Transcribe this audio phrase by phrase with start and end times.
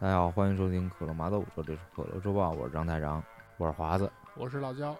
[0.00, 3.20] 大家好，欢迎收听可乐麻豆，这里是可乐周报，我是张太长，
[3.56, 4.08] 我是华子。
[4.36, 4.92] 我是老焦，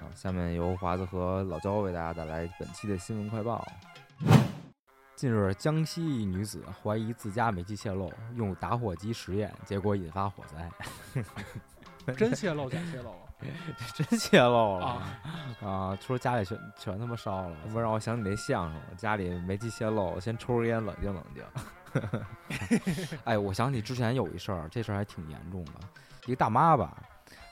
[0.00, 3.64] 啊，下面由华子和老焦为大家带来本期的新闻快报。
[5.14, 11.22] 近日，江西一女子怀疑自家煤气泄漏，用打火机实验，结果引发火灾。
[12.14, 13.30] 真泄漏假泄漏啊？
[13.94, 15.20] 真泄漏了啊
[15.62, 15.98] 啊！
[16.00, 21.44] 说家里全全他妈烧了，不让我想起那相声了，家里煤气泄漏，先抽根烟冷静冷静。
[23.24, 25.72] 哎，我想起之前有一事儿，这事儿还挺严重的。
[26.26, 26.96] 一个大妈吧，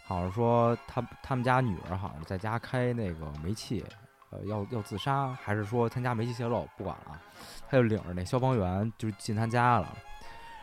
[0.04, 3.84] 好像说她他们家女儿好像在家开那个煤气，
[4.30, 7.20] 呃，要要自杀，还是说他家煤气泄漏，不管了，
[7.68, 9.96] 她就领着那消防员就进她家了。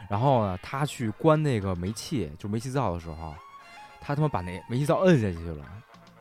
[0.09, 3.33] 然后呢，她去关那个煤气，就煤气灶的时候，
[4.01, 5.65] 她他妈把那煤气灶摁下去了，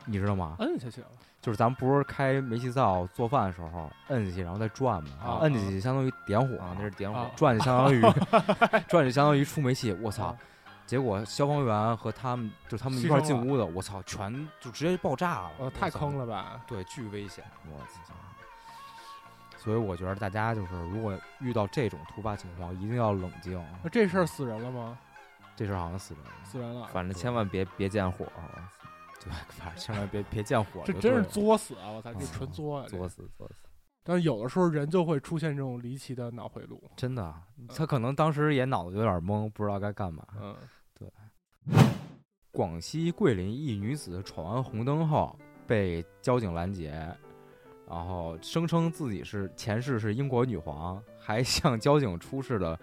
[0.05, 0.55] 你知道吗？
[0.59, 1.07] 摁下去了。
[1.41, 8.01] 就是咱们不是开煤气灶做饭的时候摁下去，然后再转嘛，啊摁下去相当于点火，啊，那是点火啊，转就相当于
[8.87, 9.91] 转就相当于出煤气。
[10.01, 10.25] 我操！
[10.25, 10.37] 啊
[10.87, 15.51] 结果消防员和他们就他们一块进屋的，我操，全就直接爆炸了。
[15.59, 16.61] 呃，太坑了，了吧？
[16.67, 18.13] 对，巨危险，我操！
[19.57, 23.63] 所以我觉得大家就是，如果遇到这种突发情况，一定要冷静。
[23.81, 24.97] 那这事儿死人了吗？
[25.55, 26.87] 这事儿好像死人了，死人了。
[26.91, 28.25] 反正千万别别见火。
[29.23, 31.23] 对， 反正千万别别见火这真是。
[31.23, 31.91] 作死啊！
[31.91, 32.87] 我操，这啊纯作啊！
[32.87, 33.55] 作死作死。
[34.03, 36.81] 但是有的时候人就会出现这种离奇的脑回路。
[36.95, 37.33] 真的，
[37.69, 40.25] 他可能当时也脑子有点懵，不知道该干嘛。
[40.41, 40.55] 嗯，
[40.97, 41.07] 对
[42.51, 46.91] 广西桂林一女子闯完红灯后被交警拦截，
[47.87, 52.77] 然后声称自己是前世是英国女皇，还向交警出示了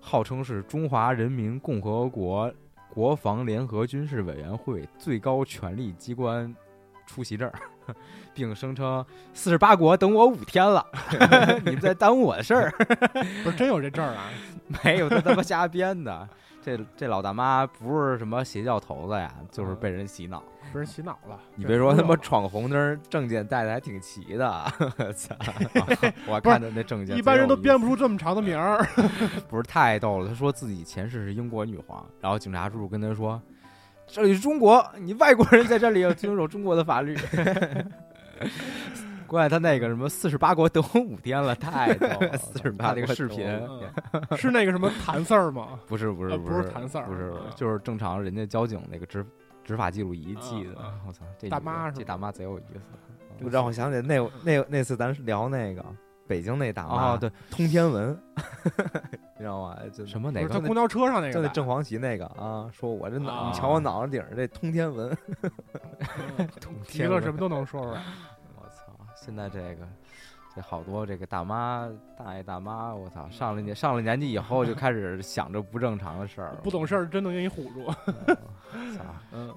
[0.00, 2.52] 号称是中华人民共和国
[2.96, 6.56] 国防联合军事委员会最高权力机关
[7.06, 7.94] 出席证儿，
[8.32, 10.82] 并声称四十八国等我五天了，
[11.62, 12.70] 你们在耽误我的事儿。
[13.44, 14.30] 不是真有这证儿啊？
[14.82, 16.26] 没有，他他妈瞎编的。
[16.66, 20.42] 这这老大妈不是什么邪教头子呀，就是被人洗脑。
[20.72, 21.38] 被人洗脑了。
[21.54, 24.64] 你别说他妈闯红灯，证件带的还挺齐的。
[26.26, 28.84] 我看着那证件，一般人都编不不出这么长的名儿。
[29.48, 30.26] 不是太逗了。
[30.26, 33.40] 他说自己前世是英国女皇，然后警察叔叔跟他说
[34.04, 37.16] ：“这里是中国，你外国人在这里要遵守中国的法律。”
[39.26, 42.36] 关键他那个什么四十八国等我五天了，太逗了。
[42.38, 43.46] 四十八那个视频
[44.12, 45.78] 嗯是那个什么谭四儿吗？
[45.86, 49.24] 不是不是呃不是是弹丝儿不是嗯就是正常人家交警那个执
[49.64, 50.76] 执法记录仪记的。
[51.06, 52.80] 我操，这大妈是这大妈贼有意思。
[53.38, 55.84] 不让我想起那那那次咱聊那个
[56.26, 58.18] 北京那大妈啊，对，通天文，
[59.36, 59.76] 你知道吗？
[59.92, 61.32] 就什么哪个不是他公交车上那个。
[61.34, 65.14] 就那正黄旗那个啊，说我这脑，啊你瞧我脑袋顶上这通天文，
[66.88, 68.02] 提了什么都能说出来。
[69.26, 69.88] 现在这个
[70.54, 77.92] 这好多这个大妈、大爷、大妈，我操，上了年上了年纪以后就开始想着不正常的事儿，不懂事儿真能给你唬住。
[78.72, 78.94] 嗯。
[78.96, 79.04] 操！
[79.32, 79.54] 嗯，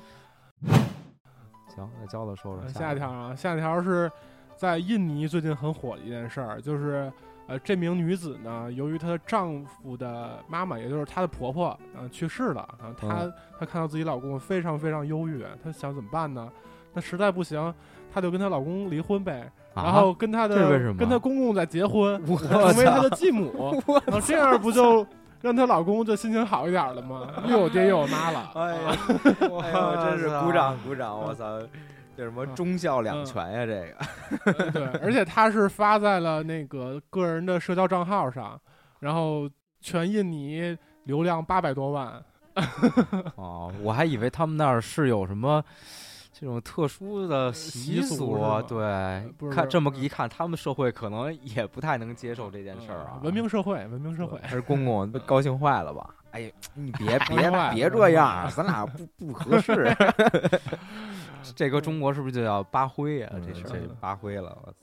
[1.68, 3.12] 行，那焦子说说下一条条。
[3.12, 4.12] 啊，下一条是
[4.56, 7.12] 在印尼最近很火的一件事儿，就是
[7.47, 16.51] 呃，这名女子呢，由于她的丈夫的妈妈，也就是她的婆婆，呃，去世了，然后她、嗯她看到自己老公非常非常忧郁，她想怎么办呢？
[16.94, 17.74] 那实在不行，
[18.12, 19.51] 她就跟她老公离婚呗，啊
[19.84, 23.09] 然后跟他的为什么跟他公公在结婚，成为他的！
[23.12, 25.06] 继母，然后这样不就
[25.41, 27.28] 让她老公就心情好一点了吗？
[27.47, 28.51] 又有爹又有妈了。
[28.56, 31.18] 哎呀，真是鼓掌鼓掌！
[31.19, 31.59] 我操，
[32.18, 33.66] 这什么嗯忠孝两全呀？
[33.66, 38.59] 这个呃对， 而且他是发在了那个个人的社交账号上，
[39.00, 42.22] 然后全印尼流量八百多万。
[43.35, 45.63] 哦，我还以为他们那儿是有什么
[46.39, 53.16] 这种特殊的习习俗对看这么一看，他们社会可能也不太能接受这件事儿啊。
[53.16, 54.39] 嗯文明社会，文明社会。
[54.39, 56.16] 还是公公被 高兴坏了吧？
[56.31, 59.94] 哎呀，你别 别别这样，咱俩不不合适。
[61.53, 63.35] 这搁中国是不是就叫扒灰啊？
[63.44, 64.77] 这嗯事儿这八灰了，我操！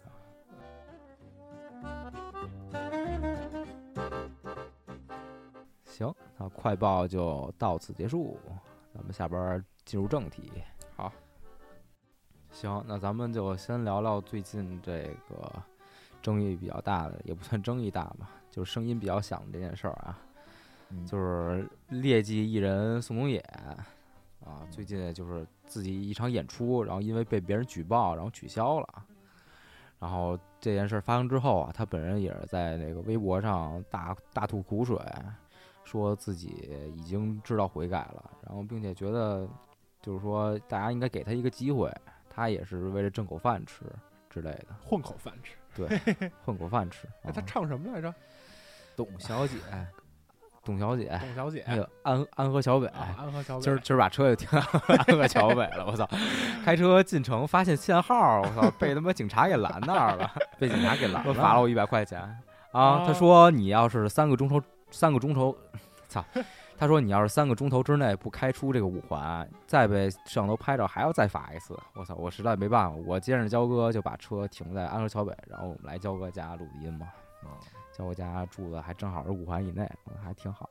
[5.86, 8.38] 行，那快报就到此结束，
[8.94, 10.52] 咱们下边进入正题。
[10.94, 11.10] 好，
[12.56, 15.62] 行，那咱们就先聊聊最近这个
[16.22, 20.18] 争议比较大的，也不算争议大吧，就是声音比较响的这件事儿啊，
[20.88, 23.40] 嗯就是劣迹艺人宋冬野
[24.42, 29.04] 啊，最近就是自己一场演出，然后因为被别人举报，然后取消了。
[29.98, 34.98] 然后这件事儿发生之后啊，他本人也是在那个微博上大大吐苦水，
[35.84, 39.46] 说自己已经知道悔改了，然后并且觉得
[40.00, 41.92] 就是说大家应该给他一个机会，
[42.36, 43.82] 他也是为了挣口饭吃
[44.28, 45.54] 之类的，混口饭吃。
[45.74, 47.06] 对混口饭吃。
[47.24, 48.14] 哎，他啊唱什么来着？
[48.94, 49.56] 董小姐，
[50.64, 51.64] 董小姐，董小姐，
[52.02, 52.86] 安安河桥北。
[52.88, 56.08] 啊安河桥北，今儿今儿把车就停 安河桥北了，我操！
[56.64, 62.20] 开车进城发现限号，我操，被他妈警察给拦那儿了， 被警察给拦了，罚了我一百块钱
[62.72, 63.00] 啊！
[63.00, 64.60] 哦他说你要是三个钟头，
[64.90, 65.56] 三个钟头，
[66.08, 66.24] 操！
[66.78, 71.78] 他说你要是三个钟头之内不开出这个五环，再被摄像头拍着，还要再罚一次。
[71.94, 72.14] 我操！
[72.14, 77.06] 我实在没办法，我接着焦哥就把车停在安河桥北，然后我们来焦哥家录的音嘛。
[77.44, 77.50] 嗯
[77.96, 79.90] 焦哥家住的还正好是五环以内，
[80.22, 80.68] 还挺好，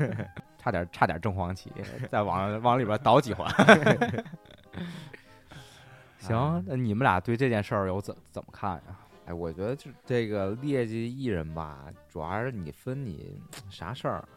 [0.58, 1.72] 差点差点正黄旗，
[2.10, 3.50] 再往往里边倒几环。
[6.18, 8.98] 行，那你们俩对这件事儿有怎怎么看呀？
[9.24, 13.40] 哎，我觉得就这个劣迹艺人吧，主要是你分你
[13.70, 14.28] 啥事儿。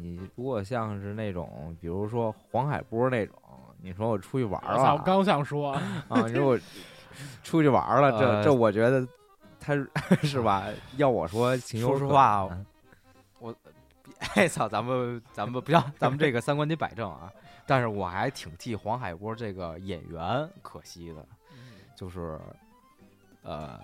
[0.00, 3.36] 你如果像是那种，比如说黄海波那种，
[3.80, 5.72] 你说我出去玩了我刚想说，
[6.08, 6.58] 啊，你说我
[7.42, 9.06] 出去玩儿了，这呃这我觉得
[9.60, 9.74] 他
[10.22, 10.66] 是 吧？
[10.96, 12.66] 要我说，情有说实话原
[13.38, 13.54] 我
[14.34, 17.30] 哎操，咱们咱们不要，咱们这个三观得摆正啊。
[17.66, 21.26] 但是我还挺替黄海波这个演员可惜的，
[21.96, 22.38] 就是
[23.42, 23.80] 呃，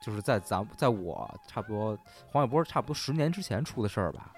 [0.00, 1.98] 就是在咱在我差不多
[2.28, 4.32] 黄海波差不多十年之前出的事儿吧，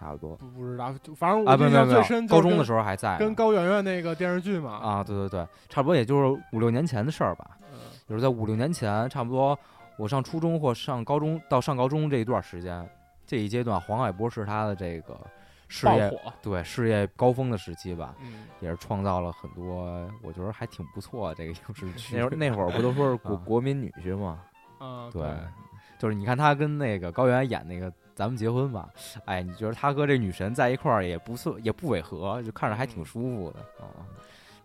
[0.00, 7.50] 差不多不不知道，反正印象最深就是跟高中的时候还在跟高圆圆那个电视剧嘛，啊，对对对，差不多也就是五六年前的事儿吧。
[7.72, 9.56] 嗯就是在五六年前，差不多
[9.96, 12.84] 我上初中或上高中到上高中这一段时间，
[13.24, 15.16] 这一阶段，黄海波是他的这个
[15.68, 16.12] 事业，
[16.42, 22.08] 对事业高峰的时期吧，嗯，也是创造了很多，我觉得还挺不错这个影视 剧。
[22.10, 24.40] 那会儿那会儿不都说是国 啊国民女婿吗？
[24.80, 25.22] 啊，对，
[25.96, 27.88] 就是你看他跟那个高圆圆演那个
[28.20, 28.86] 《咱们结婚吧》，
[29.24, 34.04] 哎，你觉得他和这女神在一块儿也不错，也不违和，就看着还挺嗯舒服的啊。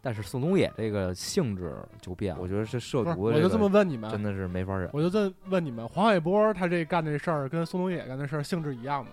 [0.02, 4.90] 但是宋冬野这个性质就变了，我觉得是涉，毒的个我就这么问你们，真的是没法忍。
[4.92, 9.12] 我就这问你们，黄海波他这干这事儿跟宋冬野干的事儿性质一样吗？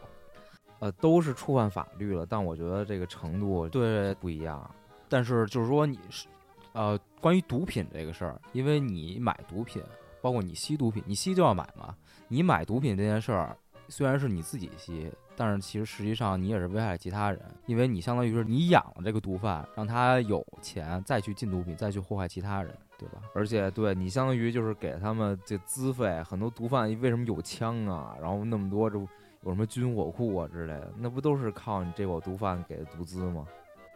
[0.80, 4.68] 呃，都是触犯法律了，但我觉得这个程度对不一样。
[5.08, 6.26] 但是就是说你是，
[6.72, 9.80] 呃，关于毒品这个事儿，因为你买毒品，
[10.20, 11.94] 包括你吸毒品，你吸就要买嘛。
[12.26, 13.56] 你买毒品这件事儿，
[13.92, 23.20] 虽然是你自己吸，但是其实实际上你也是危害其他人，因为你相当于是你养了这个毒贩，让他有钱再去进毒品，再去祸害其他人，对吧？
[23.34, 28.16] 而且对你相当于就是给他们这资费，很多毒贩为什么有枪啊？
[28.18, 33.46] 然后那么多这有什么军火库啊之类的，那不都是靠你这伙毒贩给的毒资吗？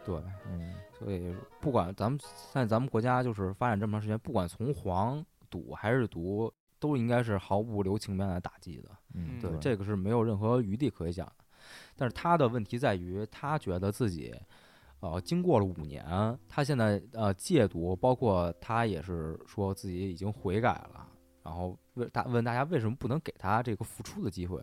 [0.05, 0.15] 对，
[0.45, 8.89] 嗯，所以不管咱们现在咱们国家就是发展这么长时间，不管从黄赌还是毒，都应该是毫不留情面的打击的。
[9.13, 11.45] 嗯对，这个是没有任何余地可以讲的。
[11.95, 14.33] 但是他的问题在于，他觉得自己，
[14.99, 16.05] 呃，经过了五年，
[16.47, 21.07] 他现在呃戒毒，包括他也是说自己已经悔改了，
[21.43, 24.61] 然后问大问大家为什么不能给他这个复出的机会？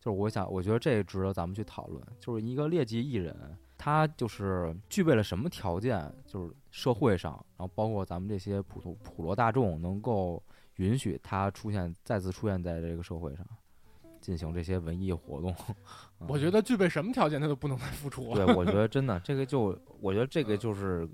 [0.00, 2.04] 就是我想，我觉得这值得咱们去讨论。
[2.18, 6.12] 就是一个劣迹艺人，他就是具备了什么条件？
[6.26, 10.42] 就是社会上，然后包括咱们这些普通普罗大众能够
[10.76, 13.46] 允许他出现再次出现在这个社会上。
[14.20, 15.52] 进行这些文艺活动，
[16.28, 18.32] 我觉得具备什么条件他都不能再复出。
[18.36, 21.08] 对，我觉得真的 这个就，我觉得这个就是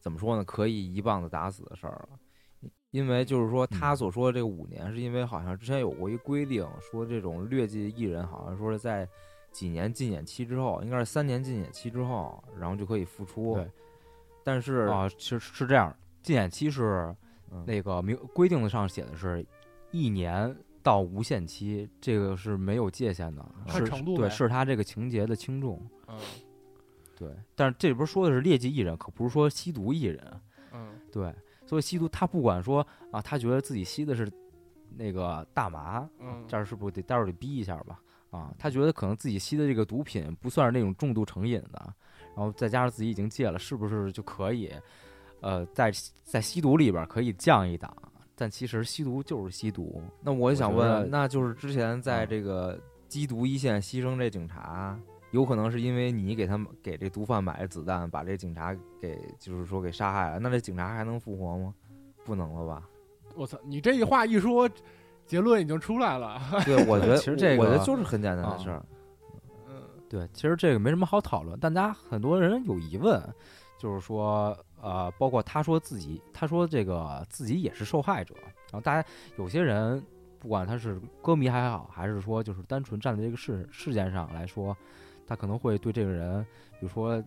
[0.00, 2.70] 怎么说呢，可以一棒子打死的事儿了。
[2.92, 9.06] 因为就是说，他所说的这个五年，是因为好像之前有过一规定，说这种劣迹艺人好像说是在
[9.52, 13.54] 几年禁演期之后，应该是三年禁演期之后，然后就可以复出。
[13.56, 13.70] 对，
[14.42, 17.25] 但是啊，其实是这样，禁演期是嗯
[17.66, 19.44] 那个明规定上写的是
[19.90, 25.80] 一年到无限期，这个是没有界限的，是度对是他这个情节的轻重。
[26.08, 26.18] 嗯
[27.18, 30.40] 对，但是这里边说的是劣迹艺人，可不是说吸毒艺人。
[30.72, 31.34] 嗯对，
[31.64, 34.30] 所以吸毒他不管说啊，他觉得自己吸的是
[34.94, 38.00] 那个大麻，嗯，这儿是不是得待会儿得逼一下吧？
[38.30, 41.94] 啊，他觉得可能自己吸的这个毒品不算是那种重度成瘾的，
[42.36, 44.70] 然后再加上自己已经戒了，是不是就可以，
[45.40, 45.92] 呃，在
[46.24, 47.94] 在吸毒里边儿可以降一档？
[48.34, 52.78] 但其实吸毒就是吸毒，那我就想问，那就是之前在啊这个
[53.08, 54.98] 缉毒一线牺牲这警察，
[55.30, 61.74] 有可能是因为你给他们给这毒贩买的子弹，把这警察给就是说给杀害了，那这警察还能复活吗？
[62.24, 62.82] 不能了吧？
[63.34, 64.68] 我操，你这一话一说，
[65.26, 66.38] 结论已经出来了。
[66.64, 68.84] 对，我觉得 其实这个我觉得就是很简单的啊事儿。
[69.66, 73.20] 嗯对，其实这个没什么好讨论，但大家很多人有疑问，
[73.78, 80.04] 就是说，呃，包括他说自己，他说这个自己也是受害者，然后大家有些人，
[80.38, 84.76] 不管他是歌迷还好，还是说就是单纯站在这个事事件上来说，
[85.26, 86.42] 他可能会对这个人，
[86.80, 87.22] 比如说。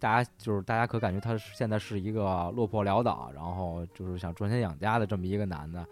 [0.00, 5.86] 大家就是大家可感觉他是现在是一个落魄潦倒，然后就是想赚钱养家的这么一个男的，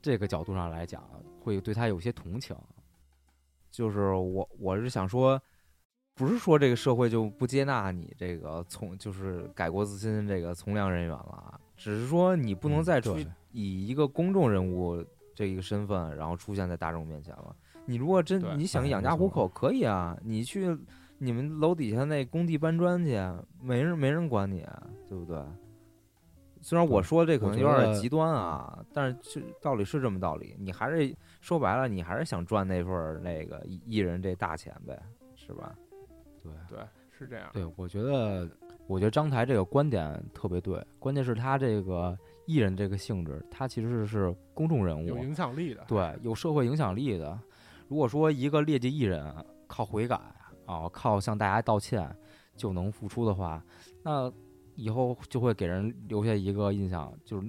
[0.00, 1.02] 这个角度上来讲，
[1.40, 2.56] 会对他有些同情。
[3.72, 5.40] 就是我我是想说，
[6.18, 15.00] 不是说这个社会就不接纳你这个从就是改过自新这个从良人员了，只是说你不能嗯再出对以一个公众人物
[15.32, 17.54] 这一个身份，然后出现在大众面前了。
[17.86, 20.76] 你如果真你想养家糊口，可以啊，你去
[21.18, 23.16] 你们楼底下那工地搬砖去，
[23.62, 24.66] 没人没人管你，
[25.08, 25.40] 对不对？
[26.60, 30.56] 虽然我说这可能有点极端啊，但是是道理是这么道理。
[30.58, 35.00] 你还是说白了，你还是想赚那份儿那个艺艺人这大钱呗，
[35.36, 35.72] 是吧？
[36.68, 37.48] 对对，是这样。
[37.52, 38.48] 对，我觉得，
[38.86, 47.38] 我觉得张台这个观点特别对，关键是他这个艺人这个性质，他其实是公众人物，有影响力的，对，有社会影响力的。
[47.88, 49.34] 如果说一个劣迹艺人
[49.66, 50.20] 靠悔改
[50.66, 52.14] 啊，靠向大家道歉
[52.54, 53.62] 就能复出的话，
[54.02, 54.30] 那
[54.74, 57.48] 以后就会给人留下一个印象，就是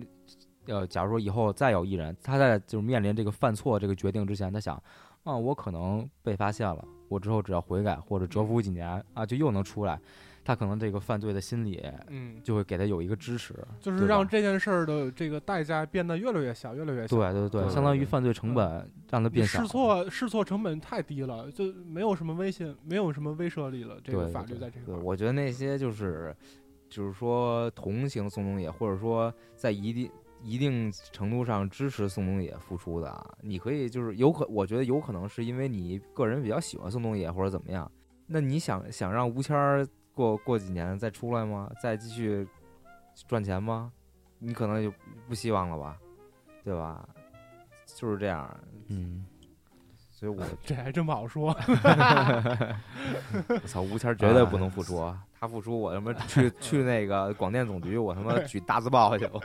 [0.66, 4.82] 呃，假如说以后再有艺人，他在就是面临这个犯错这个决定之前，他想
[5.30, 10.00] 啊，我可能被发现了，我之后只要悔改或者蛰伏几年啊，就又能出来。
[10.42, 17.16] 他可能这个犯罪的心理嗯，就会给他有一个支持，就是让这件事儿的这个代价变得越来越小，越来越小。
[17.16, 19.62] 对对对，对相当于犯罪成本让它变小。
[19.62, 23.98] 试错试错成本太低了，就没有什么威胁，没有什么威慑力了。
[24.04, 26.36] 这个法律在这块儿，我觉得那些就是
[26.90, 30.10] 就是说同情宋冬野，或者说在一定
[30.44, 37.92] 一定程度上支持宋冬野复出的啊，你可以就是有可，我觉得有可能是因为你个人比较喜欢宋冬野或者怎么样，
[38.26, 41.70] 那你想想让吴谦儿过过几年再出来吗？
[41.82, 42.48] 再继续
[43.28, 43.92] 赚钱吗？
[44.38, 44.94] 你可能就
[45.28, 45.98] 不希望了吧，
[46.64, 47.08] 对吧？
[47.86, 48.50] 就是这样，
[48.88, 49.26] 嗯，
[50.12, 51.50] 所以我 这还真不好说。
[53.50, 55.22] 我操，吴谦儿绝对不能复出啊！
[55.40, 59.42] 他复出，我他妈去去那个广电总局，我他妈举大字报去我。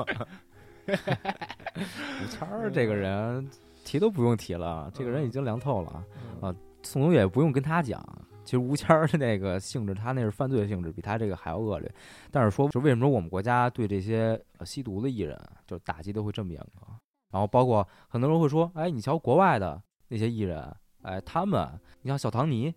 [2.22, 3.48] 吴谦儿这个人
[3.84, 6.04] 提都不用提了，这个人已经凉透了。
[6.40, 6.54] 嗯啊
[6.86, 8.06] 宋冬野不用跟他讲，
[8.44, 11.90] 其实吴谦儿的那个性质，他那是犯罪性质，比他这个还要恶劣。
[12.30, 15.34] 但是说，就为什么我们国家对这些呃吸毒的艺人，
[15.66, 16.86] 就打击都会这么严格？
[17.30, 20.62] 然后包括很多人会说，哎，你瞧国外的那些艺人，
[21.00, 21.66] 哎，他们，
[22.02, 22.70] 你像小唐尼，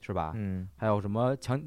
[0.00, 0.32] 是吧？
[0.36, 1.62] 嗯，还有什么强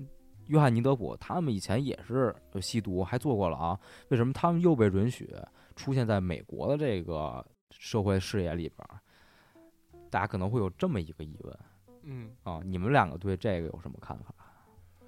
[0.47, 3.77] 约翰尼德普，他们以前也是有吸毒，还坐过牢，
[4.09, 5.31] 为什么他们又被允许
[5.75, 8.99] 出现在美国的这个社会视野里边儿？
[10.09, 11.59] 大家可能会有这么一个疑问
[12.03, 14.35] 嗯，啊，你们两个对这个有什么看法？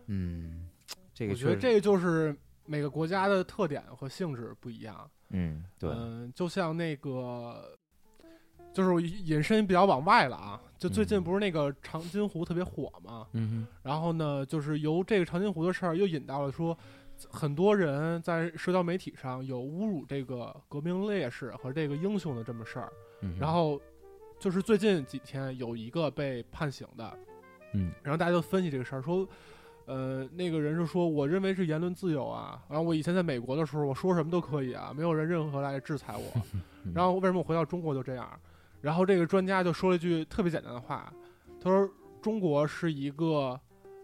[0.07, 0.69] 嗯，
[1.13, 5.10] 这个我觉得这个就是每个国家的特点和性质不一样。
[5.29, 7.77] 嗯，对，嗯，就像那个，
[8.74, 10.62] 就是我引申比较往外了啊。
[10.77, 16.77] 就最近嗯不是那个长津湖特别火嘛，嗯然后呢，就是由这个长津湖的事儿又引到了说，
[17.29, 22.91] 很多人在社交媒体上有侮辱这个革命烈士和这个英雄的这么事儿。
[23.22, 23.79] 哼，然后
[24.39, 27.17] 就是最近几天有一个被判刑的，
[27.74, 27.91] 嗯。
[28.03, 29.27] 然后大家就分析这个事儿，说，
[29.86, 36.41] 呃，那个人就说，我认为是言论自由啊，然后我以前在美国的时候，我说什么都可以啊，没有人任何来制裁我，
[36.84, 36.91] 嗯。
[36.93, 38.29] 然后为什么我回到中国就这样？
[38.81, 41.12] 然后这个专家就说了一句特别简单的话，
[41.60, 41.89] 他说
[42.22, 43.60] 中国是一个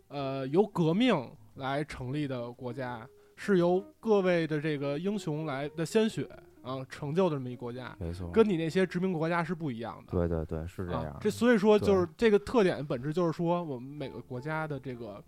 [0.08, 1.13] 呃由革命
[1.55, 6.27] 来成立的国家，是由各位的这个英雄来的鲜血
[6.62, 10.12] 啊成就的这么一个国家，没错，跟你那些殖民国家是不一样的。
[10.12, 11.17] 对对对，是这样啊。。
[11.20, 15.24] 这所以说就是这个特点本质就是说我们每个国家的这个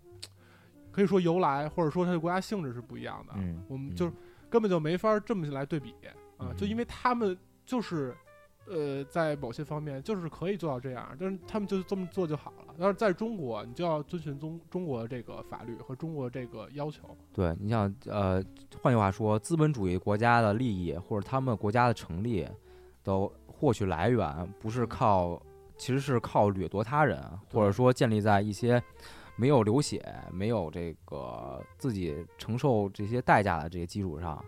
[0.90, 3.34] 可以说由来或者说它的国家性质是不一样的。
[3.68, 4.12] 我们就是
[4.48, 5.92] 根本就没法这么来对比
[6.36, 8.14] 啊，嗯就因为他们就是
[8.66, 12.74] 呃在某些方面就是可以做到这样，但是他们就这么做就好了。
[12.78, 17.16] 但是在中国，你就要遵循中中国这个法律和中国这个要求。
[17.32, 18.42] 对你想，呃，
[18.82, 22.46] 换句话说，资本主义国家的利益或者他们国家的成立
[23.02, 25.40] 的获取来源，不是靠，
[25.76, 28.82] 其实是靠掠夺他人，或者说建立在一些
[29.36, 30.02] 没有流血、
[30.32, 34.44] 没有这个自己承受这些代价的这些基础上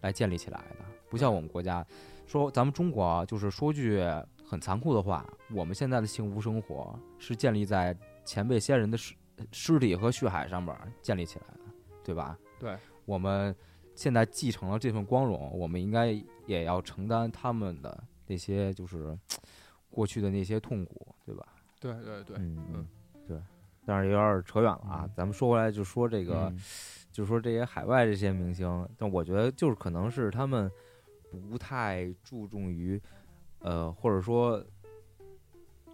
[0.00, 0.84] 来建立起来的。
[1.08, 1.86] 不像我们国家，
[2.28, 4.00] 说咱们中国啊，就是说句
[4.44, 9.14] 很残酷的话，我们现在的幸福生活是建立在前辈先人的尸
[9.50, 11.60] 尸体和血海上边儿建立起来的。
[12.04, 12.38] 对吧？
[12.58, 13.54] 对，我们
[13.94, 16.10] 现在继承了这份光荣，我们应该
[16.46, 19.14] 也要承担他们的那些就是
[19.90, 21.46] 过去的那些痛苦，对吧？
[21.78, 22.88] 对对对，嗯嗯嗯，
[23.26, 23.38] 对。
[23.84, 26.58] 但是有点扯远了啊嗯，咱们说回来就说这个，嗯
[27.12, 30.70] 就是说这些海外这些明星，但我觉得就是可能是他们
[31.30, 33.00] 不太注重于，
[33.60, 34.64] 呃，或者说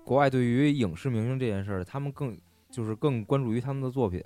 [0.04, 2.38] 国外对于影视明星这件事儿，他们更
[2.70, 4.22] 就是更关注于他们的作品。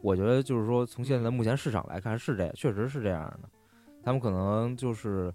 [0.00, 3.48] 我觉得就是说，从现在目前市场来看是这样，确实是这样的。
[4.02, 5.32] 他们可能就是，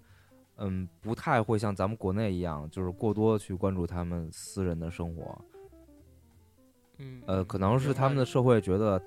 [0.56, 5.38] 嗯，不太会像咱们国内一样，就是过多的去关注他们私人的生活。
[6.96, 9.00] 嗯，呃，可能是他们的社会觉得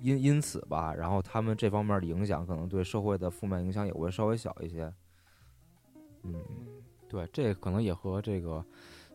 [0.00, 4.92] 因因此吧，然后他们这方面的影响可能对社会的负面影响也会稍微小一些。
[6.22, 6.66] 嗯，嗯
[7.08, 8.64] 对，这可能也和这个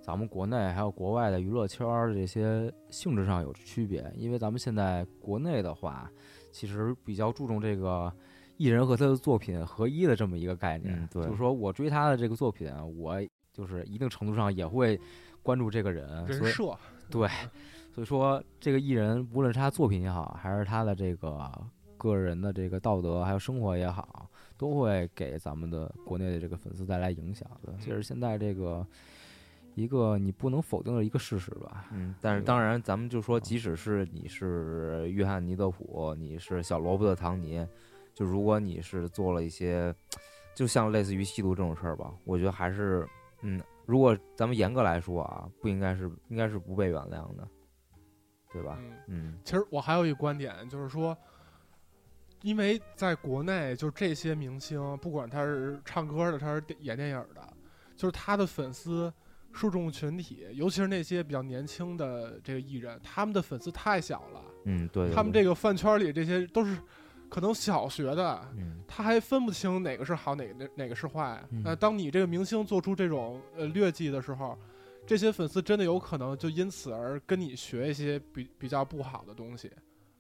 [0.02, 4.12] 咱们国内还有国外的娱乐圈儿这些性质上有区别。
[4.16, 6.10] 因为咱们现在国内的话，
[6.52, 8.12] 其实比较注重这个
[8.58, 10.94] 艺人和他的作品合一的这么一个概念。
[10.96, 13.16] 嗯对就是说我追他的这个作品，我
[13.52, 15.00] 就是一定程度上也会
[15.42, 16.78] 关注这个人，所以人设，
[17.10, 17.28] 对，
[17.92, 21.52] 所以说这个艺人无论是他作品也好，还是他的这个
[21.98, 27.50] 个人的这个道德还有生活也好，都会给咱们的国内的这个粉丝带来影响。
[27.64, 28.86] 的，这是现在这个
[29.76, 31.86] 一个你不能否定的一个事实吧。
[31.92, 37.66] 嗯，但是当然，咱们就说，即使是你是约翰尼德普，你是小罗伯特唐尼，
[38.14, 39.94] 就如果你是做了一些，
[40.56, 43.08] 就像类似于吸毒这种事儿吧，我觉得还是，
[43.44, 47.48] 嗯，如果咱们严格来说啊，不应该是应该是不被原谅的，
[48.52, 48.80] 对吧？
[48.80, 48.94] 嗯。
[49.08, 51.16] 嗯其实我还有一个观点，就是说，
[52.48, 57.42] 因为在国内，就这些明星，不管他是唱歌的，他是演电影的，
[57.98, 59.14] 就是他的粉丝
[59.52, 66.78] 受众群体，尤其是那些比较年轻的这个艺人，他们的粉丝太小了，嗯，对对他们这个饭圈里这些都是
[67.28, 68.42] 可能小学的。
[68.56, 71.44] 嗯他还分不清哪个是好，哪个哪哪个是坏。
[71.52, 74.58] 嗯那、当你这个明星做出这种呃劣迹的时候，
[75.06, 79.70] 这些粉丝真的有可能就因此而跟你学一些比比较不好的东西。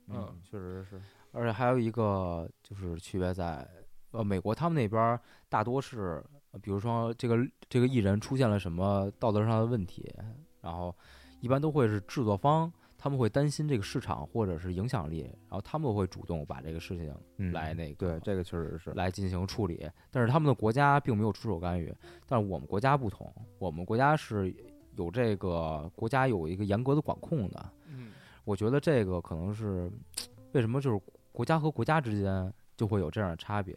[0.09, 3.67] 嗯确实是，而且还有一个就是区别在，
[4.11, 5.19] 呃，美国他们那边儿
[5.49, 7.37] 大多是，呃比如说这个
[7.69, 10.13] 这个艺人出现了什么道德上的问题，
[10.61, 10.95] 然后
[11.39, 21.93] 一般都会是制作方他们会担心这个市场或者是影响力，然后他们会主动把这个事情嗯，来那个对，这个确实是，来进行处理，但是他们的国家并没有出手干预，
[22.25, 24.51] 但是我们国家不同，我们国家是
[24.95, 28.11] 有这个国家有一个严格的管控的，嗯。
[28.43, 29.91] 我觉得这个可能是
[30.53, 30.99] 为什么就是
[31.37, 33.75] 国家和国家之间就会有这样的差别。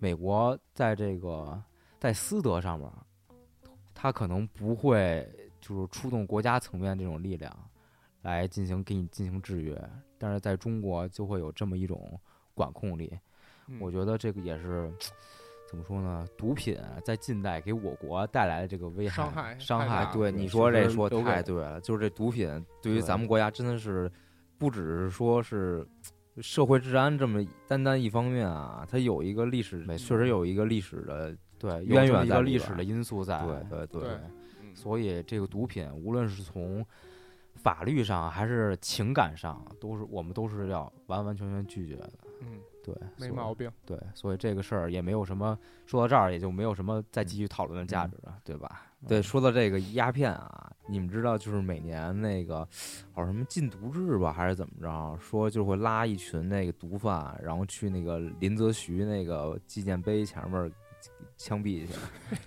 [0.00, 1.56] 美国在这个
[2.00, 2.90] 在私德上面，
[3.94, 5.24] 他可能不会
[5.60, 7.56] 就是出动国家层面这种力量
[8.22, 9.80] 来进行给你进行制约，
[10.18, 12.20] 但是在中国就会有这么一种
[12.52, 13.16] 管控力。
[13.68, 14.92] 嗯我觉得这个也是
[15.68, 16.26] 怎么说呢？
[16.36, 24.10] 毒品在近代给我国带来的这个危害伤害对，你说这说太对了，就是这毒品对于咱们国家真的是
[24.58, 25.86] 不只是说是
[26.40, 33.44] 社会治安这么单单一方面啊，它有一个历史，确实有一个历史的，对渊源有这么一在里边儿个历史的因素在。
[33.44, 34.10] 对对对对
[34.62, 36.86] 嗯所以这个毒品，无论是从
[37.56, 42.10] 法律上还是情感上，都是我们都是要完完全全拒绝的。
[42.42, 43.68] 嗯，对，没毛病。
[43.84, 48.87] 对，所以这个事儿也没有什么说到这儿，也就没有什么再继续讨论的价值了，对吧？
[49.06, 52.66] 对，嗯说到这个鸦片啊，你们知道就是每年那个
[53.12, 55.18] 好像什么禁毒日吧，还是怎么着？
[55.20, 60.72] 说就会拉一群那个毒贩，然后去那个林则徐那个纪念碑前面
[61.36, 61.92] 枪毙去，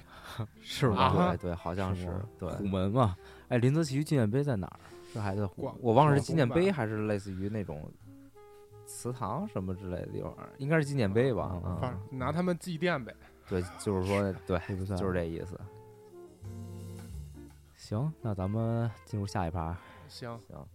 [0.61, 2.49] 是吧啊对对，好像是是对。
[2.53, 3.15] 虎门嘛，
[3.47, 4.79] 哎，林则徐纪念碑在哪儿？
[5.13, 7.91] 这还在虎广我忘了是纪念碑还是类似于那种
[8.85, 11.61] 祠堂什么之类的地方，应该是纪念碑吧？
[11.65, 13.13] 嗯拿他们祭奠呗。
[13.49, 14.57] 对，就是说，对，
[14.95, 15.59] 就是这意思。
[17.81, 19.75] 行，那咱们进入下一盘。
[20.07, 20.67] 行，行，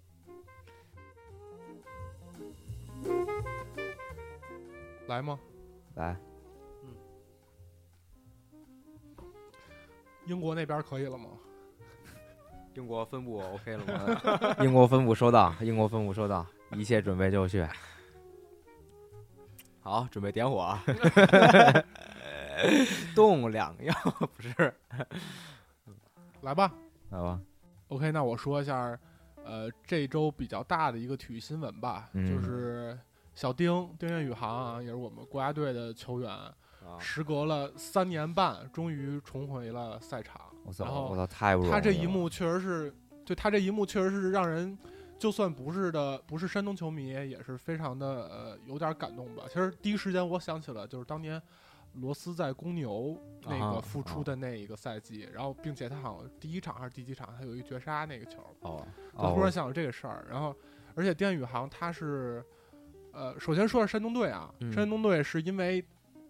[5.07, 5.39] 来吗？
[5.95, 6.17] 来，
[6.83, 6.91] 嗯
[10.27, 11.29] 英国那边可以了吗？
[12.75, 14.57] 英国分部 OK 了吗？
[14.65, 17.65] 英国分部收到，英国分部收到，一切准备就绪。
[19.81, 20.83] 好，准备点火啊！
[23.15, 23.97] 动两样
[24.35, 24.75] 不是？
[26.43, 26.75] 来吧。
[27.11, 27.41] 来吧
[27.89, 28.99] ，OK，那我说一下，
[29.45, 32.99] 呃，这周比较大的一个体育新闻吧，嗯就是
[33.35, 36.31] 小丁丁彦雨航啊，也是我们国家队的球员，
[36.99, 40.41] 时隔了三年半，终于重回了赛场。
[40.65, 41.77] 我操，然后我操，太不容易了。
[41.77, 44.77] 他这一幕确实是，对他这一幕确实是让人，
[45.17, 49.45] 就算不是的，不是山东球迷，也是非常的呃有点感动吧。
[49.47, 51.41] 其实第一时间我想起了，就是当年
[51.97, 60.27] 罗斯在公牛那啊个复出的那一个赛季，然后并且他好像第一场还是第几场，他有一绝杀那个球，哦，就突然想到这个事儿。
[60.31, 60.55] 然后，
[60.95, 62.45] 而且丁宇航他是，
[63.13, 65.85] 呃，首先说是山东队啊，嗯山东队是因为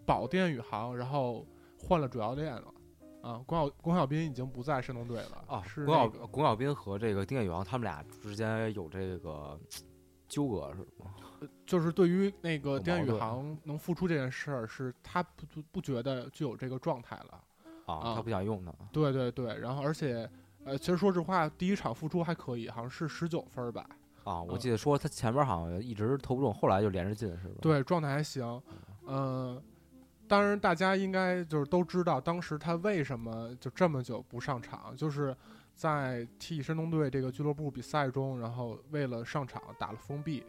[0.05, 1.45] 保丁宇航，然后
[1.77, 2.73] 换了主教练了。
[3.23, 9.59] 啊，龚小龚小斌已经不在山东队了啊，是龚小那个龚小斌和这个丁彦雨航他们俩之间有这个
[10.29, 11.13] 纠葛是吗？
[11.65, 17.43] 就是对于那个丁彦雨航能复出这件事儿，是他不不不觉得具有这个状态了。
[17.85, 18.71] 啊，啊他不想用他。
[18.91, 20.29] 对对对，然后而且
[20.65, 23.87] 呃，其实说实话，第一场复出还可以，好像是十九分吧。
[24.23, 28.61] 啊，我嗯记得说他前边好像一直投不中，后来就连着进，是吧？，对，状态还行。
[29.05, 29.61] 嗯，
[30.27, 35.33] 当然大家应该就是都知道，当时他为什么就这么久不上场，就是
[35.73, 40.43] 在替山东队这个俱乐部比赛中，然后为了上场打了封闭。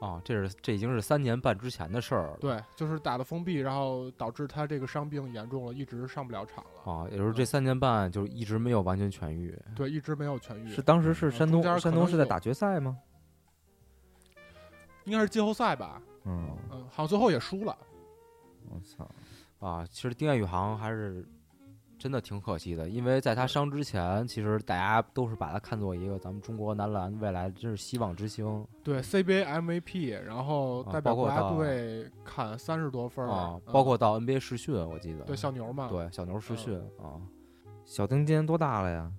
[0.00, 2.36] 啊，这是这已经是三年半之前的事儿了。
[2.38, 6.92] 对，就是打的封闭，然后导致他这个伤病严重了，一直上不了场了。
[6.92, 9.58] 啊，也就是这三年半就是一直没有完全痊愈。
[9.74, 10.68] 对，一直没有痊愈。
[10.68, 12.98] 是当时是嗯山东山东是在打决赛吗？
[15.04, 16.02] 应该是季后赛吧？
[16.24, 17.76] 嗯，嗯，好像最后也输了。
[18.68, 19.08] 我操
[19.60, 19.86] 啊！
[19.88, 21.24] 其实丁彦雨航还是
[21.98, 37.20] 真的挺可惜的，因为在他伤之前，其实大家都是把他看作一个咱们中国男篮未来真是希望之星对 CBA MVP，然后啊代表国家队砍三十多分儿啊，嗯包括到 NBA 试训，我记得对小牛嘛。，对小牛试嗯训啊。
[37.84, 39.10] 小丁今年多大了呀？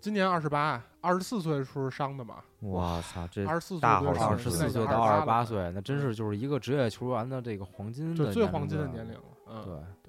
[0.00, 9.22] 今年二十八，二十四岁的时候伤的嘛，我操，这二十四岁二十四岁到二十八岁，那真是就是一个职业球员的这个黄金的就最黄金的年龄了。
[9.46, 10.03] 嗯，对对，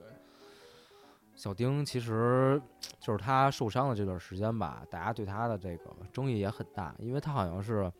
[1.36, 2.62] 小丁其实
[3.00, 7.92] 就是他受伤的这段时间吧，大家对他的这个争议也很大，因为他好像是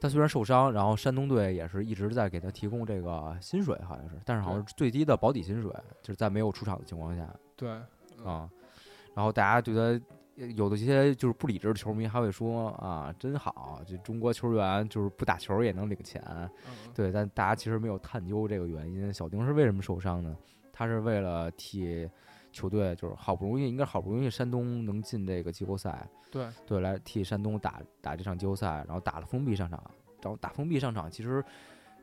[0.00, 5.70] 他虽然受伤，然后山东队也是一直在给他提供这个薪水，好像是，但是好像是最低的保底薪水，
[6.02, 7.68] 就是在没有出场的情况下对，
[8.18, 8.50] 嗯啊，
[9.14, 10.04] 然后大家对他。
[10.54, 19.10] 有的一些就是不理智的球迷还会说啊，真好，这中国球员就是不打球也能领钱，嗯，对，但大家其实没有探究这个原因。
[19.10, 20.36] 小丁是为什么受伤呢？
[20.74, 22.06] 他是为了替
[22.56, 29.78] 球队，就是好不容易，应该好不容易山东能进这个季后赛，对，对，来替山东打打这场季后赛，然后打了封闭上场，
[30.22, 31.44] 然后打封闭上场，其实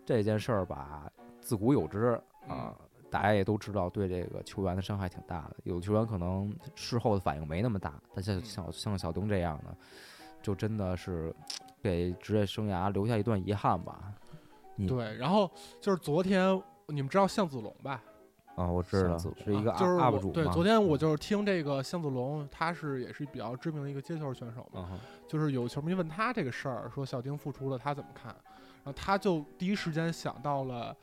[0.06, 1.12] 这件事儿吧，
[1.42, 2.76] 自古有之啊。
[3.10, 5.58] 大家也都知道，对这个球员的伤害挺大的。
[5.66, 9.78] 有的球员可能事后的反应没那么大，但像嗯像像小东这样的，
[10.42, 11.32] 就真的是
[11.80, 14.12] 给职业生涯留下一段遗憾吧。
[14.88, 15.48] 对，然后
[15.80, 18.04] 就是昨天你们知道向子龙吧？
[18.56, 28.34] 啊，我知道是一个啊就是 UP 我对，昨天我就是听这个向子龙，他是也是比较知名的一个接球选手嘛，嗯就是有球迷问他这个事儿，说小丁复出了，他怎么看？
[28.84, 30.96] 然后他就第一时间想到了，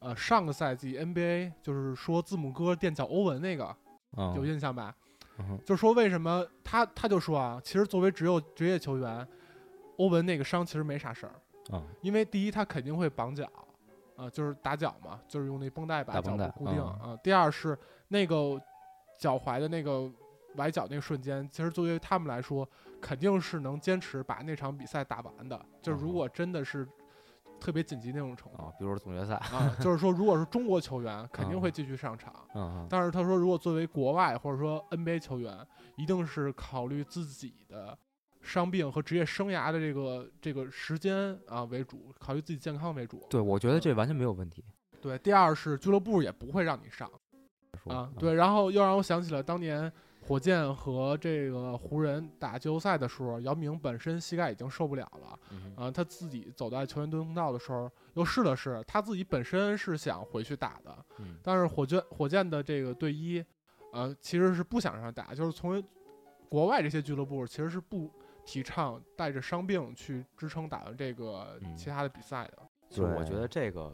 [0.00, 3.76] 呃，上个赛季 NBA 就是说字母哥垫脚欧文那个，
[4.16, 4.94] 嗯有印象吧？
[5.38, 9.26] 嗯就是说为什么他他就说啊，其实作为只有职业球员，
[9.98, 11.32] 欧文那个伤其实没啥事儿，
[11.72, 13.46] 嗯因为第一他肯定会绑脚，
[14.16, 17.12] 啊、就是打脚嘛，就是用那绷带把脚固定嗯。
[17.12, 18.60] 啊、第二是那个
[19.18, 20.10] 脚踝的那个
[20.54, 22.68] 崴脚那个瞬间，其实作为他们来说，
[23.00, 25.64] 肯定是能坚持把那场比赛打完的。
[25.82, 26.14] 就是如嗯。
[26.14, 26.88] 果真的是
[27.60, 31.60] 特别紧急那种程度啊，比如说总决赛，啊，就是说如果是中国球员，肯定嗯。
[31.60, 32.32] 会继续上场。
[32.88, 37.98] 但是他说，如果作为国外或者说 NBA 球员，一定是考虑自己的
[38.46, 43.26] 伤病和职业生涯的这个这个时间啊为主，考虑自己健康为主。
[43.28, 44.64] 对，我觉得这完全没有问题。
[45.02, 47.10] 对，第二是俱乐部也不会让你上
[47.86, 49.92] 啊。，对，然后又让我想起了当年
[50.26, 63.44] 火箭和这个湖人打季后赛的时候，姚明本身膝盖已经受不了了嗯啊，他自己走在球员通道的时候又试了试，他自己本身是想回去打的，嗯但是火箭火箭的这个队医，
[63.92, 65.80] 呃，其实是不想让他打，就是从
[66.48, 68.10] 国外这些俱乐部其实是不
[68.46, 72.62] 提倡带着伤病去支撑打完这个嗯其他的比赛的。
[72.88, 73.92] 就是我觉得这个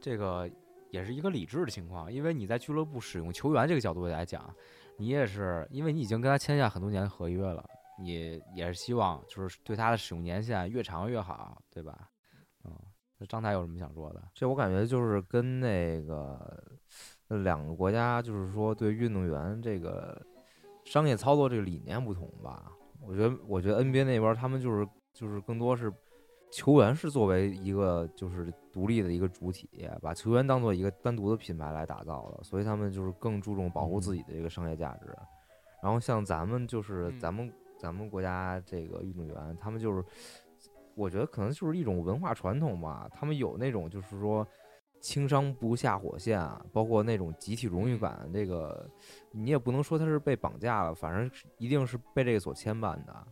[0.00, 0.50] 这个
[0.90, 4.52] 也是一个理智的情况，因为你在俱乐部使用球员这个角度来讲，
[4.96, 7.64] 你也是因为你已经跟他签下很多年的合约了，
[8.00, 12.10] 你也是希望就是对他的使用年限越长越好，对吧？
[12.64, 12.76] 嗯，
[13.18, 14.22] 那张台有什么想说的？
[14.34, 16.60] 这我感觉就是跟那个
[17.28, 20.20] 呃两个国家，就是说对运动员这个
[20.84, 22.72] 商业操作这个理念不同吧。
[23.00, 25.92] 我觉得，我觉得 NBA 那边儿他们就是就是更多是
[26.50, 29.68] 球员是作为一个就是独立的一个主体，
[30.00, 35.14] 把球员当做一个单独的品牌来打造的，所以他们就是更注重保护自己的这个商业价值。
[35.82, 40.04] 然后像咱们就是嗯咱们咱们国家这个运动员，他们就是
[40.94, 44.46] 我觉得可能就是一种文化传统吧，他们有那种就是说
[45.00, 48.88] 轻伤不下火线啊，包括那种集体荣誉感，这个
[49.30, 53.26] 你也不能说他是被绑架了，反正一定是被这个所牵绊的。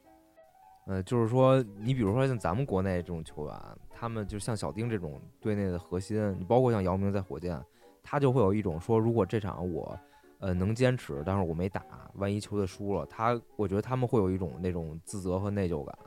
[0.87, 3.55] 呃，就是说，你比如说像咱们国内这种球员，
[3.91, 7.61] 他们就像小丁这种队内的核心，你包括像姚明在火箭，
[8.05, 9.99] 他就会有一种说，如果这场我
[10.39, 11.83] 呃能坚持，但是我没打，
[12.15, 15.99] 万一球队输了，他我觉得他们会有一种那种自责和内疚感。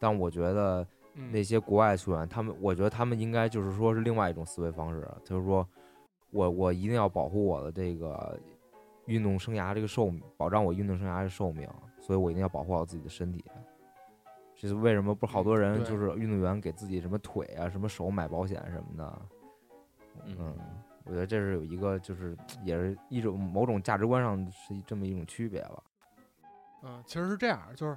[0.00, 5.66] 但我觉得那些国外球员，他们我觉得他们应该就是说是另外一种思维方式，就是说
[6.30, 8.38] 我我一定要保护我的这个
[9.06, 11.68] 运动生涯这个寿命，保障我运动生涯的寿命，
[11.98, 13.44] 所以我一定要保护好自己的身体。
[14.56, 15.14] 这是为什么？
[15.14, 19.22] 不是好多人就是运动员给自己什么腿啊、什么手买保险什么的。
[20.26, 20.54] 嗯，
[21.04, 25.82] 我觉得这是有一个，就是也是一种某种价值观上是这么一种区别吧。
[26.82, 27.96] 嗯，其实是这样，就是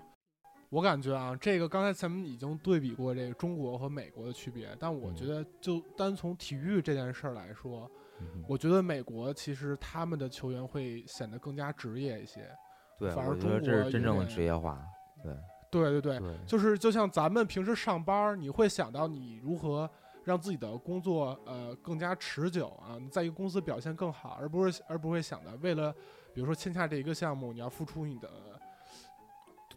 [0.74, 7.88] 我感觉啊，这个刚才咱们已经对比过这个中国和美国的区别，但我觉得就单从体育这件事儿来说，
[8.20, 12.50] 嗯我觉得美国其实他们的球员会显得更加职业一些。
[12.98, 14.84] 对，反而中国这是真正的职业化。
[15.24, 15.36] 对
[15.70, 19.88] 对对对，对，就是就像咱们平时上班儿，你会想到你如何
[20.24, 25.94] 让自己的工作呃更加持久啊，你在一个公司表现更好，而不是而不会想到为了
[26.34, 28.30] 比如说签下这一个项目，你要付出你的，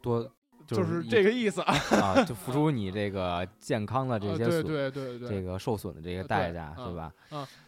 [0.01, 0.27] 多
[0.67, 1.75] 就是这个意思啊。
[2.01, 7.13] 啊，就付出你这个健康的这呃些损，对对对对这个受损的这个呃代价，对吧？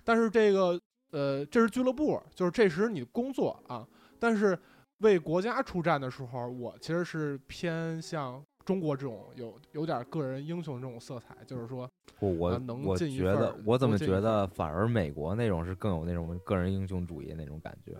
[0.04, 0.80] 但是这个
[1.10, 3.86] 呃，这是俱乐部，就是这时你工作啊。
[4.18, 4.58] 但是
[4.98, 17.92] 为国家出战的时候，我其实是偏向中国这种有有点个人英雄这种色彩，就是说，我，我啊能我进一觉得，我怎么觉得反而美国那种是更有那种个人英雄主义那种感觉？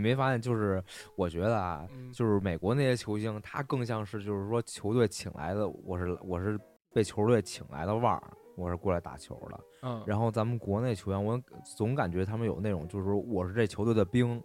[0.00, 0.40] 你没发现？
[0.40, 0.82] 就是
[1.14, 6.58] 我觉得啊，嗯，就是美国那些球星，他更像是就是说球队请来的，我是我是
[6.92, 8.22] 被球队请来的腕儿，
[8.56, 9.60] 我是过来打球的。
[9.82, 11.38] 嗯，然后咱们国内球员，我
[11.76, 14.42] 总感觉他们有那种就是说我是这球队的兵，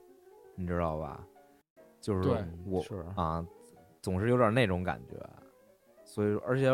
[0.56, 1.26] 你知道吧？
[2.02, 3.46] 就是对我是啊，
[4.02, 5.18] 总是有点那种感觉。
[6.04, 6.70] 所以说，而且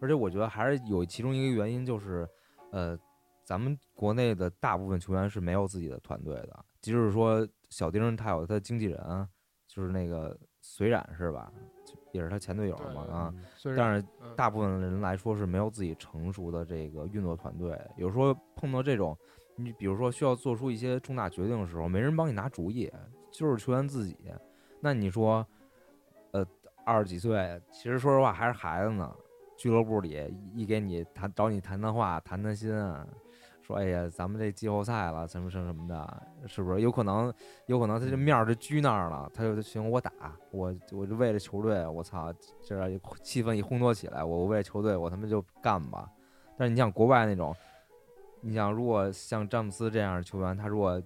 [0.00, 2.28] 而且我觉得还是有其中一个原因就是，
[2.70, 2.98] 呃，
[3.42, 9.28] 咱们国内的大部分球员是没有自己的团队的，即使说小丁他有他的经纪人，
[9.66, 11.52] 就是那个隋冉是吧？
[12.12, 13.34] 也是他前队友嘛啊。
[13.76, 19.18] 但是嗯大部分人来说是没有自己成熟的这个运作团队，有时候碰到这种，
[19.56, 22.88] 你比如说需要做出一些重大决定的时候，没人帮你拿主意，
[23.32, 24.16] 就是球员自己。
[24.80, 25.44] 那你说，
[26.30, 26.46] 呃，
[26.86, 29.12] 二十几岁，其实说实话还是孩子呢。
[29.56, 32.70] 俱乐部里一给你谈找你谈谈话，谈谈心，
[33.66, 36.82] 说哎呀，咱们这季后赛了，什么什么什么的，是不是？
[36.82, 37.32] 有可能，
[37.66, 40.12] 有可能他这面儿就拘那儿了，他就行，我打，
[40.50, 42.30] 我我就为了球队，我操，
[42.62, 42.76] 这
[43.22, 46.10] 气氛一烘托起来，我为了球队，我他妈就干吧。
[46.58, 47.56] 但是你像国外那种，
[48.42, 51.02] 你想如果像詹姆斯这样的球员，他如果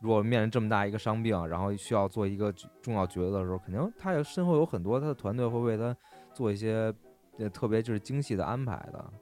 [0.00, 5.96] 如果面临这么大一个伤病，然后需要做一个重要抉择的时候，肯定他也身后有很多他的团队会为他
[6.34, 6.92] 做一些
[7.38, 9.18] 呃特别就是精细的安排的，嗯，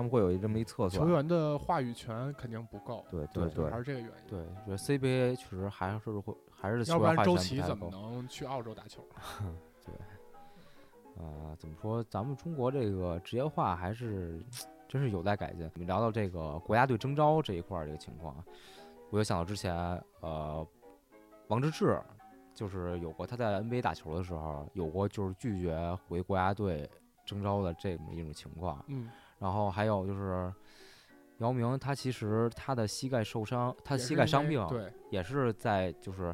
[0.00, 1.12] 他们会有这么一测算球。
[1.12, 4.30] 员的话语权肯定不够，对对对还是这个原因。
[4.30, 9.04] 对，觉得 CBA 确实还是会还是要不然周琦怎么能去澳洲打球？
[9.84, 9.94] 对
[11.18, 12.02] 呃，怎么说？
[12.04, 14.42] 咱们中国这个职业化还是
[14.88, 15.70] 真是有待改进。
[15.74, 18.42] 我们聊到这个国家队征召这一块儿这个情况，
[19.10, 19.74] 我就想到之前
[20.20, 20.66] 呃，
[21.48, 22.00] 王治郅
[22.54, 26.88] 就是有过他在 NBA 打球的时候有过就是拒绝回国家队
[27.26, 28.82] 征召的这么一种情况。
[28.88, 30.52] 嗯，然后还有就是
[31.38, 36.32] 姚明，他其实他的膝盖受伤，他膝盖伤病对，也是在就是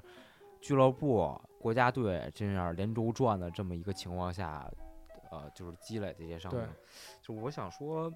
[0.61, 4.69] 俱乐部、国家队这样连轴转的这么一个情况下，
[5.31, 6.61] 呃，就是积累的一些伤病。
[7.23, 8.13] 就我想说，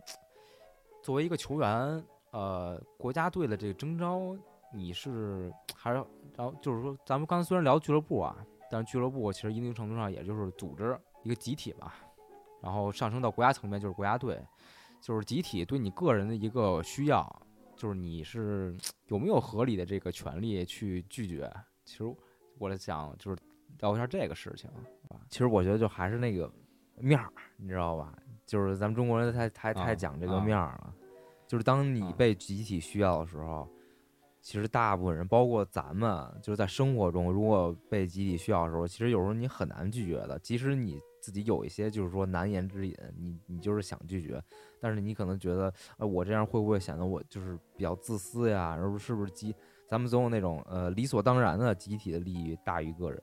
[1.03, 4.37] 作为一个球员，呃，国家队的这个征召，
[4.75, 6.05] 你是还是
[6.37, 8.37] 然后就是说，咱们刚才虽然聊俱乐部啊，
[8.69, 11.95] 但是俱乐部其实一定程度上也就是组织一个集体吧，
[12.61, 14.41] 然后上升到国家层面就是国家队，
[15.01, 17.43] 就是集体对你个人的一个需要，
[17.77, 21.51] 就是你是有没有合理的这个权利去拒绝？
[21.85, 22.05] 其实
[22.59, 23.37] 我在想，就是
[23.79, 24.69] 聊一下这个事情
[25.09, 25.21] 啊。
[25.29, 26.53] 其实我觉得就还是那个
[26.97, 28.15] 面儿，你知道吧？
[28.47, 30.95] 就是咱们中国人太太太啊讲这个啊面儿了。
[31.47, 33.69] 就是当你啊被集体需要的时候，
[34.41, 40.39] 其实大部分人，包括咱们，就是在生活中，如果被集体需要的时候，其实有时候你很难拒绝的。
[40.39, 44.43] 即使你自己有一些就是说难言之隐，你你就是想拒绝，
[44.81, 48.75] 但是你可能觉得，呃，我这样会不会显得我就是比较自私呀？
[48.75, 49.55] 然后是不是集
[49.87, 53.21] 咱们总有那种呃理所当然的集体的利益大于个人，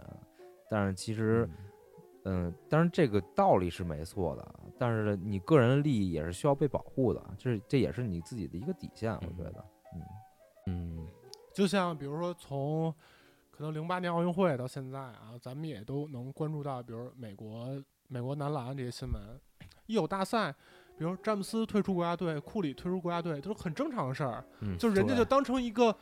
[0.69, 1.49] 但是其实。
[2.29, 9.65] 嗯，当然这个道理是没错的，但是你个人的利益也是需要被保护的，这是这也是你自己的一个底线，我觉得。
[9.95, 10.01] 嗯
[10.65, 11.07] 嗯，
[11.53, 12.93] 就像比如说从
[13.57, 17.67] 可能零八年奥运会到现在啊，咱们也都能关注到，比如美国
[18.07, 19.19] 美国男篮这些新闻，
[19.87, 20.53] 一有大赛，
[20.95, 25.95] 比如詹姆斯退出国家队，库里退出国家队，都是很正常的事儿，嗯就是人家就当成一个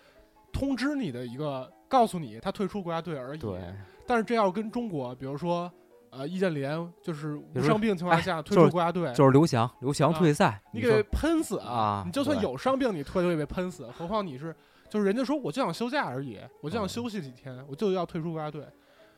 [0.52, 3.40] 通知你的一个，告诉你他退出国家队而已。
[3.40, 3.74] 对，
[4.06, 5.72] 但是这要跟中国，比如说
[6.10, 14.54] 呃易建联，就是无伤病情况下退出国家队，就是刘翔，刘翔啊退赛，你给喷死啊你就算有伤病，你退都会被喷死，何况你是
[14.90, 18.66] 就是人家说我就想休假而已，我就想嗯休息几天，我就要退出国家队。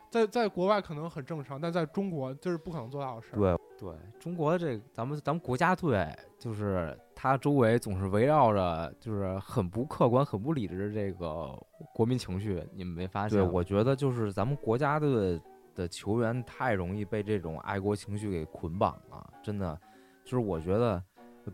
[0.09, 3.27] 在在国外可能很正常，但在中国就是不可能做到的事。
[3.33, 6.07] 对，对中国这个，咱们咱们国家队，
[6.39, 11.53] 就是它周围总是围绕着就是很不客观、很不理智的这个
[11.93, 13.51] 国民情绪，你们没发现对，吗？
[13.53, 15.37] 我觉得就是咱们国家队
[15.75, 19.77] 的球员太容易被这种爱国情绪给捆绑了，真的，
[20.23, 21.03] 就是我觉得，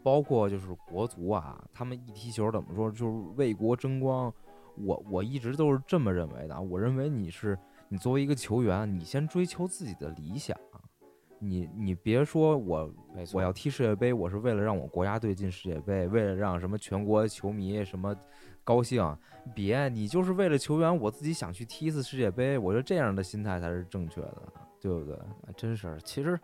[0.01, 4.34] 包括就是国足啊，他们一踢球怎么说，就是为国争光。
[4.75, 7.56] 我我一直都是这么认为的，我认为你是
[7.89, 10.58] 你作为一个球员，你先追求自己的理想，
[11.38, 12.91] 你你别说我，
[13.34, 18.15] 我要踢世界杯，我是为了让我国家队进世界杯，为了让什么全国球迷什么
[18.63, 19.15] 高兴。
[19.53, 22.58] 别，你就是为了球员，我自己想去踢一次世界杯。
[22.58, 24.41] 我觉得这样的心态才是正确的，
[24.82, 25.13] 对不对？
[25.15, 26.39] 啊真是，其实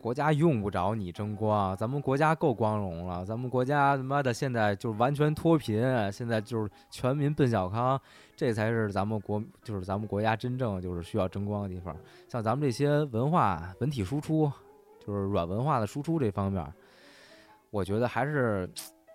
[0.00, 3.24] 国家用不着你争光，咱们国家够光荣了。
[3.24, 5.82] 咱们国家他妈的现在就是完全脱贫，
[6.12, 8.00] 现在就是全民奔小康，
[8.36, 11.96] 这才是咱们国就是咱们国家真正就是需要争光的地方。
[12.28, 14.50] 像咱们这些文化文体输出，
[15.04, 16.64] 就是软文化的输出这方面，
[17.70, 18.70] 我觉得还是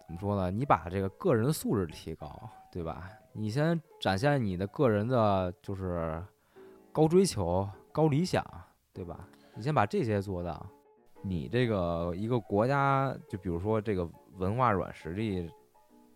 [0.07, 0.51] 怎么说呢？
[0.51, 3.09] 你把这个个人素质提高，对吧？
[3.31, 6.21] 你先展现你的个人的，就是
[6.91, 8.45] 高追求、高理想，
[8.91, 9.17] 对吧？
[9.61, 10.65] 你先把这些做到，
[11.21, 15.47] 你这个一个国家，就比如说这个文化软实力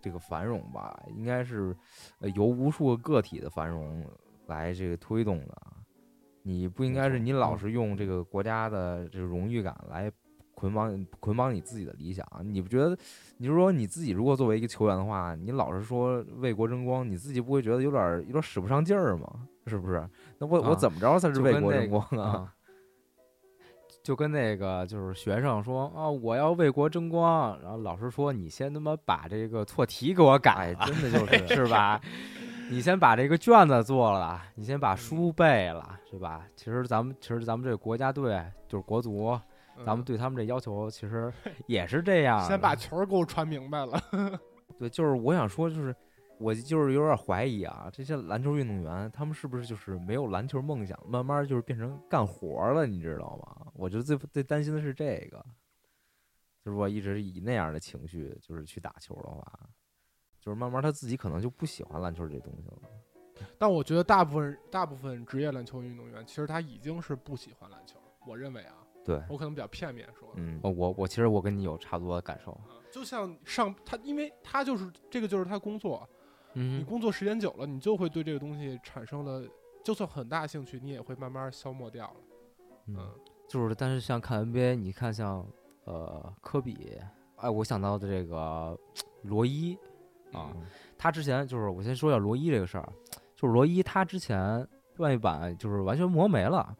[0.02, 1.78] 这个繁荣吧，应该是
[2.22, 4.04] 呃由无数个个体的繁荣
[4.48, 5.56] 来这个推动的。
[6.42, 10.12] 你不应该是你老是用这个国家的这个荣誉感来
[10.56, 12.26] 捆绑捆绑你自己的理想。
[12.42, 12.98] 你不觉得？
[13.38, 19.48] 你是说你自己如果作为一个球员的话，你老是说为国争光，你自己不会觉得有点儿有点使不上劲儿吗？
[19.68, 20.10] 是不是？
[20.40, 22.52] 那我、我啊怎么着才是为国争光啊？
[24.06, 32.00] 啊就跟那个就是学生说啊，我要为国争光，然后老师说你先他妈把这个错题给我改真的 就是是吧？
[32.70, 36.46] 你先把这个卷子做了，你先嗯把书背了，是吧？
[36.56, 39.40] 其实咱们其实咱们这个国家队就是国足，
[39.78, 41.34] 嗯咱们对他们这要求其实
[41.66, 42.46] 也是这样的。
[42.48, 44.00] 先把球儿给我传明白了。
[44.78, 45.96] 对，就是我想说，就是
[46.40, 53.72] 我就是有点怀疑啊，这些篮球运动员他们是不是就是没有篮球梦想，慢慢就是变成干活了，你知道吗？
[53.74, 55.46] 我觉得最最担心的是这个，
[56.64, 59.60] 就是我一直以那样的情绪就是去打球的话，
[60.40, 62.90] 就是慢慢他自己可能就不喜欢篮球这东西了。
[63.58, 68.00] 但我觉得大部分大部分职业篮球运动员，其实他已经是不喜欢篮球。
[68.26, 76.08] 我认为啊，对，我可能比较片面说，嗯我我我其实我跟你有差不多的感受，啊就像上他，因为他就是这个就是他工作，
[76.56, 79.46] 你嗯，工作时间久了，你就会对这个东西产生了，
[79.84, 82.16] 就算很大兴趣，你也会慢慢消磨掉了。
[82.88, 83.12] 嗯嗯，
[83.48, 85.46] 就是但是像看 NBA，你看像
[85.84, 86.98] 呃科比，
[87.36, 88.78] 哎，我想到的这个
[89.24, 89.76] 罗伊
[90.32, 90.64] 啊，嗯
[90.98, 92.90] 他之前就是我先说一下罗伊这个事儿，
[93.36, 94.66] 就是罗伊他之前
[94.96, 96.76] 段誉版就是完全磨没了，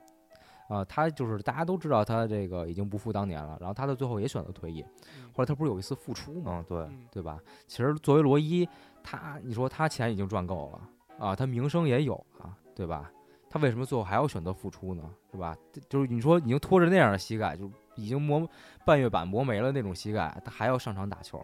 [0.68, 4.84] 啊、他就是大家都知道他这个已经不复当年了，然后他到最后也选择退役，
[5.18, 6.58] 嗯后来他不是有一次复出吗？
[6.58, 7.40] 嗯，对，嗯对吧？
[7.68, 8.68] 其实作为罗伊，
[9.04, 13.12] 他你说他钱已经赚够了啊，他名声也有了，对吧？
[13.50, 15.04] 他为什么最后还要选择复出呢？
[15.32, 15.56] 是吧？
[15.88, 18.46] 就是你说已经拖着那样的膝盖，就已经磨
[18.86, 21.40] 半月板磨没了那种膝盖，他还要上场打球，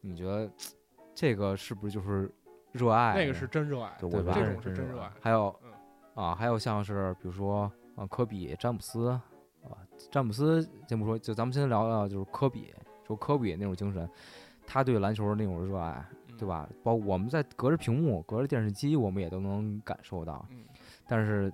[0.00, 0.50] 你觉得
[1.14, 2.30] 这个是不是就是
[2.72, 3.20] 热爱呢？
[3.20, 5.10] 那个是真热爱，对这种是真热爱真热爱。
[5.20, 9.20] 还有嗯啊，还有像是比如说啊，科比、詹姆斯啊，
[10.10, 12.72] 詹姆斯先不说，就咱们先聊聊就是科比，
[13.04, 14.08] 说科比那种精神，
[14.64, 16.46] 他对篮球的那种热爱，嗯对？
[16.46, 16.68] 吧？
[16.84, 20.46] 包括我们在隔着屏幕、隔着电视机，我们也都能感受到。
[20.50, 20.64] 嗯，
[21.08, 21.52] 但是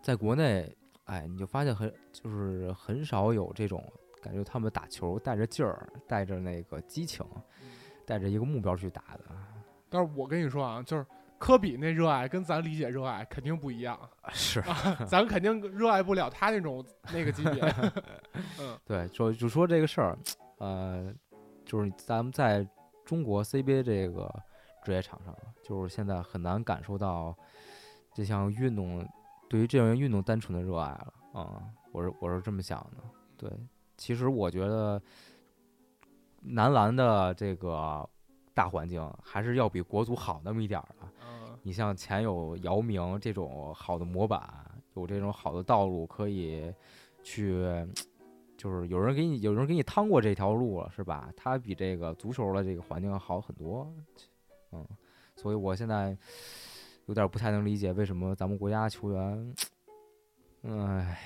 [0.00, 0.72] 在国内，
[1.06, 3.82] 哎，你就发现很就是很少有这种
[4.22, 7.26] 感觉，他们打球带着劲儿，带着那个激情，
[7.60, 7.68] 嗯
[8.06, 9.24] 带着一个目标去打的。
[9.88, 11.04] 但是我跟你说啊，就是
[11.44, 14.00] 科比那热爱跟咱理解热爱肯定不一样，
[14.32, 14.64] 是，
[15.06, 17.60] 咱肯定热爱不了他那种那个级别。
[18.58, 20.18] 嗯对，就就说这个事儿，
[20.56, 21.12] 呃，
[21.66, 22.66] 就是咱们在
[23.04, 24.34] 中国 CBA 这个
[24.82, 27.36] 职业场上，就是现在很难感受到
[28.14, 29.06] 这项运动
[29.46, 33.04] 对于这项运动单纯的热爱了啊、我是我是这么想的。
[33.36, 33.50] 对，
[33.98, 34.98] 其实我觉得
[36.40, 38.08] 男篮的这个
[38.54, 41.08] 大环境还是要比国足好那么一点儿的。
[41.22, 41.34] 嗯
[41.66, 44.42] 你像前有姚明这种好的模板，
[44.96, 46.70] 有这种好的道路可以
[47.22, 47.64] 去，
[48.54, 51.32] 就是有人给你有人给你趟过这条路了，是吧？
[51.34, 53.90] 他比这个足球的这个环境好很多，
[54.72, 54.86] 嗯，
[55.36, 56.14] 所以我现在
[57.06, 59.54] 有点不太能理解为什么咱们国家球员，
[60.64, 61.18] 唉，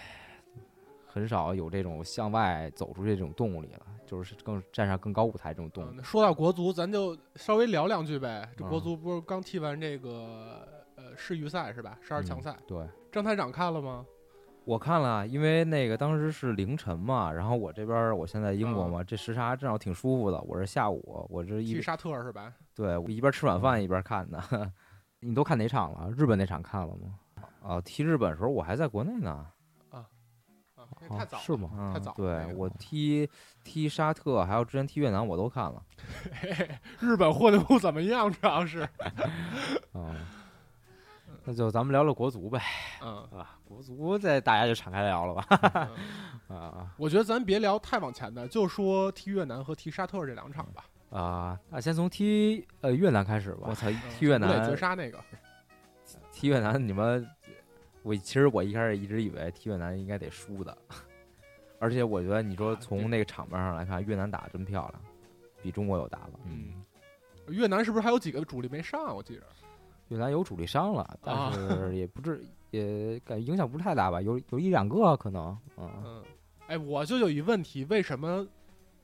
[1.08, 5.96] 很少有这种向外走出这种动力了，就是更站上更高舞台这种动力。
[5.96, 8.48] 嗯，说到国足，咱就稍微聊两句呗。
[8.56, 11.98] 这国嗯足不是刚踢完这个呃世预赛是吧？
[12.02, 14.04] 十二强赛，对，张台长看了吗？
[14.64, 20.38] 我看了，因为那个当时是凌晨嘛，然后我这边儿我现在英国嘛，这时差正好挺舒服的。
[20.42, 22.52] 我是下午，我这一去沙特是吧？
[22.74, 24.70] 对我一边吃晚饭一边看的。
[25.20, 26.10] 你都看哪场了？
[26.10, 27.14] 日本那场看了吗？
[27.62, 29.46] 啊，踢日本的时候我还在国内呢。
[31.08, 31.70] 太早了，是吗？
[31.76, 33.28] 嗯太早了对我踢
[33.64, 35.82] 踢沙特，还有之前踢越南我都看了。
[37.00, 38.80] 日本混的不怎么样，主要是，
[39.92, 40.14] 啊，
[41.44, 42.60] 那就咱们聊聊国足呗。
[43.02, 45.46] 嗯，啊，国足这大家就敞开聊了吧。
[46.50, 50.84] 嗯啊我觉得咱别聊太往前的，就说踢越南和踢沙特这两场吧。
[51.10, 53.66] 啊，那先从踢呃越南开始吧。
[53.68, 55.18] 我操，嗯踢越南绝杀那个，
[56.32, 57.26] 踢越南，你们，
[58.02, 60.76] 我其实我一开始一直以为踢越南应该得输的，
[61.78, 65.00] 而且我觉得你说啊从那个场面上来看，越南打的真漂亮，
[65.62, 66.40] 比中国有打了。
[66.44, 66.82] 嗯，
[67.48, 69.12] 越南是不是还有几个主力没上啊？
[69.12, 69.42] 我记着。
[70.08, 76.24] 越南有主力伤了，啊但是 也不至也感觉影响不是太大吧，有有一两个可能，嗯，嗯，
[76.66, 78.46] 哎，我就有一问题，为什么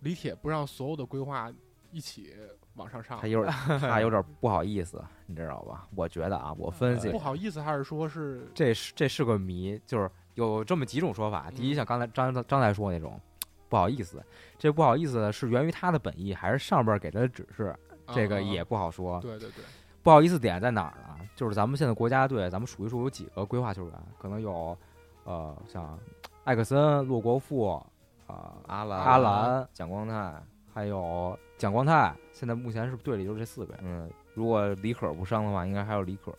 [0.01, 1.53] 李铁不让所有的规划
[1.91, 2.33] 一起
[2.77, 3.29] 往上上他？
[3.29, 5.87] 有点 他有点不好意思，你知道吧？
[5.95, 11.51] 我觉得啊，我分析不好意思，还是说是这是这是个谜，就是有这么几种说法。
[11.51, 13.21] 第一，嗯像刚才张张才说那种
[13.69, 14.23] 不好意思，
[14.59, 17.75] 这不好意思是源于他的本意，还是上边给他的指示？
[18.13, 19.19] 这个啊也不好说。
[19.21, 19.65] 对对对，
[20.03, 21.27] 不好意思点在哪儿呢？
[21.35, 24.77] 就是咱们现在国家队，咱们数一数有几个规划球员，可能有
[25.25, 25.99] 呃像
[26.45, 27.83] 艾克森、洛国富、
[28.27, 30.35] 啊、阿兰阿兰、蒋光太，
[30.73, 32.15] 还有蒋光太。
[32.31, 33.83] 现在目前是队里就这四个人。
[33.83, 36.37] 嗯，如果李可不伤的话，应该还有李可。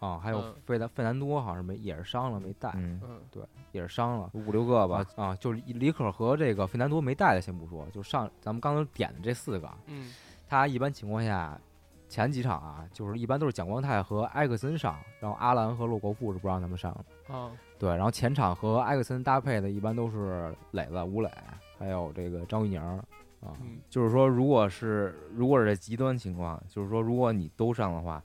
[0.00, 3.00] 啊，还有嗯费南费南多好像是没也是伤了没带，嗯，
[3.34, 4.28] 嗯也是伤了。
[4.34, 5.28] 五六个吧啊。
[5.28, 10.12] 啊，就是李可和这个费南多没带的先不说，就上咱们刚刚点的这四个，嗯
[10.46, 11.58] 他一般情况下
[12.06, 17.34] 前几场啊，就是一般都是蒋光太和埃克森上，然后阿兰和洛国富是不让他们上的。
[17.34, 21.30] 啊对，然后前场和埃克森搭配的一般都是磊子、吴磊，
[21.78, 23.02] 还有这个张玉宁儿
[23.44, 23.52] 啊。
[23.60, 28.22] 嗯就是说，如果是如果是这极端情况，就是说，如果你都上的话，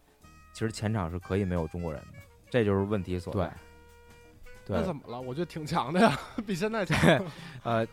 [0.53, 3.51] 其实前场是可以没有中国人的，这就是问题所在。
[4.65, 5.19] 对那怎么了？
[5.21, 6.97] 我觉得挺强的呀， 比现在强。
[7.63, 7.85] 呃，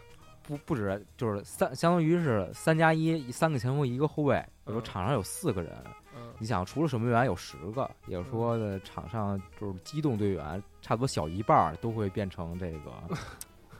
[0.42, 5.72] 不不止，就是三，相当于是三加一，三个前锋一个后卫，比如嗯场上有四个人。
[6.14, 12.92] 嗯你想，除了守门员有十个，也就是说呢，场上就是机动队员，差不多小一半儿都会变成这个，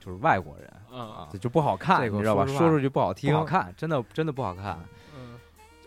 [0.06, 2.46] 就是外国人啊啊就不好看，这个你知道吧？
[2.46, 4.78] 说说出去不好听，不好看，真的真的不好看。
[5.16, 5.34] 嗯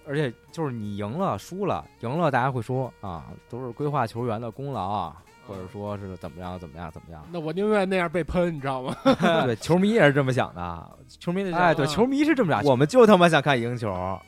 [0.08, 5.18] 而且就是你赢了输了，赢了大家会说啊，都是规划球员的功劳啊，
[5.48, 7.24] 或者说是怎么样怎么样怎么样。
[7.32, 8.96] 那我宁愿那样被喷，你知道吗？
[9.46, 10.90] 对，球迷也是这么想的，
[11.20, 14.20] 球迷的哎，对，啊球迷是这么想，我们就他妈想看赢球，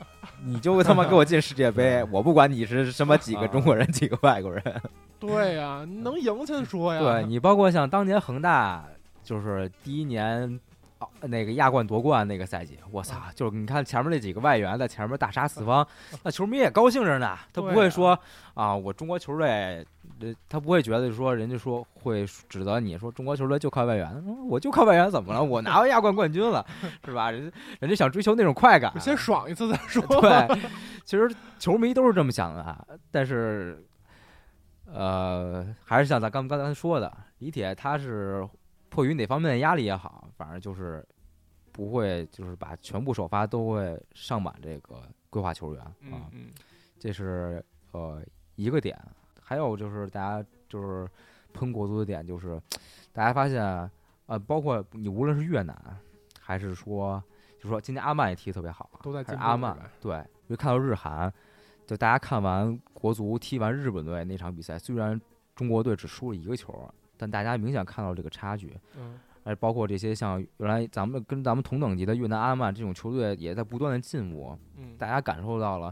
[0.46, 4.64] 你就他妈给我进世界杯， 我不管你是什么几个中国人，几个外国人。
[5.20, 7.00] 对呀，能赢才说呀。
[7.00, 8.86] 对你包括像当年恒大，
[9.32, 10.60] 就是第一年。
[11.00, 13.18] 哦那个亚冠夺冠那个赛季，我操！
[13.34, 15.88] 就是你看前面那几个外援在前面大杀四方，
[16.22, 17.36] 那球迷也高兴着呢。
[17.52, 18.16] 他不会说
[18.54, 19.84] 啊，我中国球队，
[20.20, 25.44] 呃他不会觉得说人家说会指责你说中国球队就靠外援，嗯我就靠外援怎么了？
[25.44, 26.64] 我拿到亚冠冠军了，
[27.04, 27.32] 是吧？
[27.32, 30.04] 人家人家想追求那种快感，先爽一次再说。
[30.22, 30.60] 对，
[31.04, 31.28] 其实
[31.58, 32.80] 球迷都是这么想的，啊
[33.10, 33.84] 但是，
[34.86, 38.48] 呃，还是像咱刚刚才说的，李铁他是
[38.92, 41.04] 迫于哪方面的压力也好，反正就是
[41.72, 46.52] 不会就是把全部首发都会上满这个规划球员啊，嗯嗯
[47.00, 47.64] 这是
[47.94, 48.22] 呃
[48.56, 49.00] 一个点。
[49.42, 51.08] 还有就是大家就是
[51.54, 52.62] 喷国足的点，就是
[53.14, 53.64] 大家发现
[54.26, 55.98] 呃，包括你无论是越南，
[56.40, 57.24] 还是说
[57.60, 61.34] 就说今天阿曼也踢得特别好，都在进阿曼对，就看到日韩，
[61.88, 65.20] 就大家看完国足踢完日本队那场比赛，虽然
[65.56, 68.76] 中国队只输了一个球，但大家明显看到这个差距。
[68.98, 74.56] 嗯而包括这些像原来咱们跟咱们同等级的越南阿曼这种球队，也在不断的进步。
[74.78, 75.92] 嗯，大家感受到了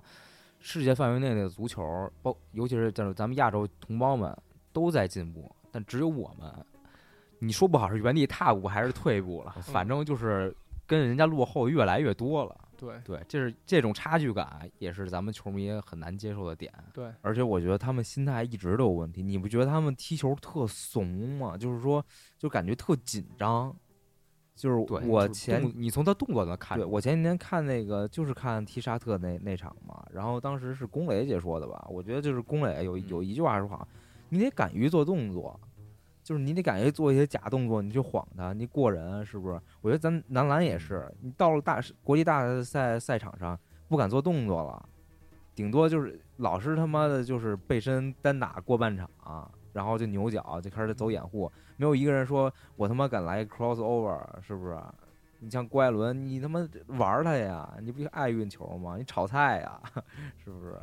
[0.60, 1.82] 世界范围内的足球，
[2.22, 4.32] 包尤其是就是咱们亚洲同胞们
[4.72, 6.54] 都在进步，但只有我们，
[7.40, 10.56] 你说不好是原地踏步还是退步了，反正就是
[10.86, 12.56] 跟人家落后越来越多了。
[12.80, 16.74] 对对，这是这种差距感，也是咱们球迷很难接受的点。
[16.94, 21.06] 对，而且我觉得他们心态一直都有问题，你不觉得他们踢球特怂
[21.38, 21.58] 吗？
[21.58, 22.04] 就是说，
[22.38, 23.76] 就感觉特紧张。
[24.56, 24.76] 就是
[25.08, 33.88] 我前你从他动作能看对我前几天看那个就是看踢沙特那那场嘛，然后当时是龚磊解说的吧，我觉得就是龚磊有嗯有一句话说好，
[34.28, 35.58] 你得敢于做动作，
[36.30, 39.60] 就是你得敢于做一些假动作，你去晃他，你过人是不是？
[39.82, 44.90] 我觉得咱男篮也是，你到了大国际大赛赛场上不敢做动作了，
[45.56, 49.10] 顶多就是老是他妈的就是背身单打过半场、
[49.74, 54.78] 然后就扭脚就开始走掩护，没有一个人说我他妈敢来 cross over，是不是？
[55.42, 57.68] 你像郭艾伦，你他妈玩儿他呀？
[57.82, 58.98] 你不就爱运球吗？
[58.98, 59.82] 你炒菜呀，
[60.38, 60.78] 是不是？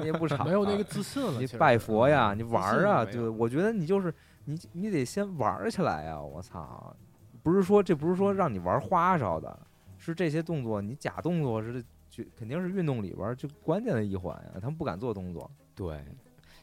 [0.00, 1.38] 你也不 炒，没有那个自信了。
[1.38, 4.12] 你拜佛呀，你玩儿啊，就我觉得你就是
[4.44, 6.20] 你，你得先玩儿起来呀！
[6.20, 6.94] 我操，
[7.42, 9.58] 不是说这不是说让你玩花哨的，
[9.98, 15.50] 是这些动作，你假动作是就肯定是运动里边儿就关键的一环呀，他们不敢做动作。
[15.74, 16.04] 对，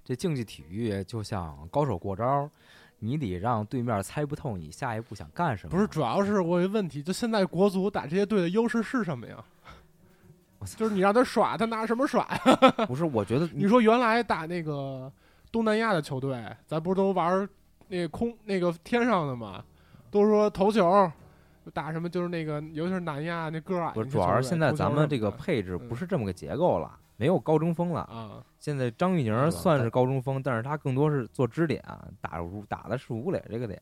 [0.03, 2.49] 这竞技体育就像高手过招儿，
[2.99, 5.71] 你得让对面猜不透你下一步想干什么。
[5.71, 9.43] 不是，主要是我有一个问题，就现在国足打这些队的优势是什么呀？
[10.75, 12.71] 就是你让他耍，他拿什么耍呀？
[12.85, 15.09] 不是，我觉得你说原来打那个
[15.51, 17.47] 东南亚的球队，咱不是都玩
[17.89, 19.63] 那个空那个天上的嘛？
[20.09, 21.11] 都说投球
[21.73, 28.01] 打什么，就是那个，尤其是南亚那个儿矮不是，主要是现在咱们这个配置嗯不是这么个结构了，没有高中锋了。
[28.01, 31.83] 啊，现在张玉宁算是高中锋，但是他更多是做支点，
[32.21, 33.79] 打入打的是吴磊这个点，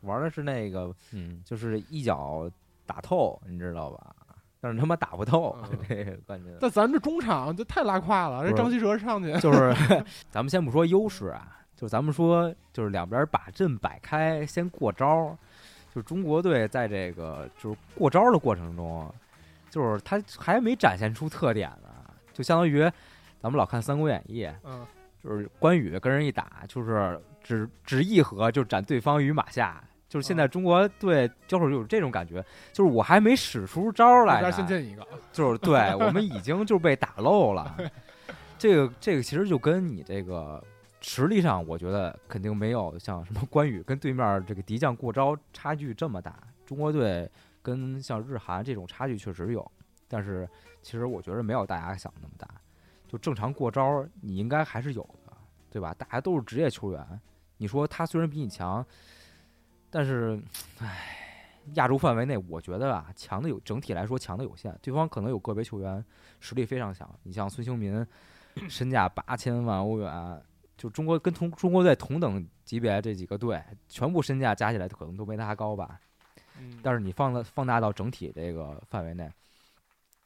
[0.00, 2.50] 玩的是那个嗯，就是一脚
[2.84, 4.14] 打透，你知道吧？
[4.60, 6.54] 但是他妈打不透，嗯 这个关键。
[6.60, 9.74] 但咱这中场就太拉胯了，这张稀哲上去，就是
[10.28, 15.38] 咱们先不说优势啊，就咱们说就是两边把阵摆开，先过招儿。
[15.94, 19.12] 就是中国队在这个就是过招儿的过程中，
[19.70, 21.88] 就是他还没展现出特点呢，
[22.34, 22.82] 就相当于
[23.40, 24.86] 咱们老看《三国演义》，嗯，
[25.24, 29.82] 就是关羽跟人一打，就是只只一合就斩对方于马下。
[30.08, 37.76] 就是现在中国队交手就有这种感觉，就是我还没使出招儿来呢，先进一个， 就是对我们已经就被打漏了。
[38.58, 40.62] 这个这个其实就跟你这个
[41.00, 46.38] 实力上，我觉得肯定没有像什么关羽跟对面这个敌将过招差距这么大。
[46.66, 47.30] 中国队
[47.62, 49.70] 跟像日韩这种差距确实有，
[50.06, 50.48] 但是
[50.82, 52.48] 其实我觉得没有大家想的那么大。
[53.08, 55.32] 就正常过招，你应该还是有的，
[55.68, 55.92] 对吧？
[55.94, 57.20] 大家都是职业球员，
[57.56, 58.86] 你说他虽然比你强，
[59.90, 60.40] 但是，
[60.78, 66.04] 唉，亚洲范围内，我觉得啊，强的有整体来说强的有限，对方可能有个别球员
[66.38, 67.12] 实力非常强。
[67.24, 68.06] 你像孙兴民，
[68.68, 70.40] 身价八千万欧元，
[70.80, 76.00] 就中国跟同中国队同等级别这几个队，全部身价加起来可能都没他高吧。
[76.58, 79.30] 嗯，但是你放到放大到整体这个范围内，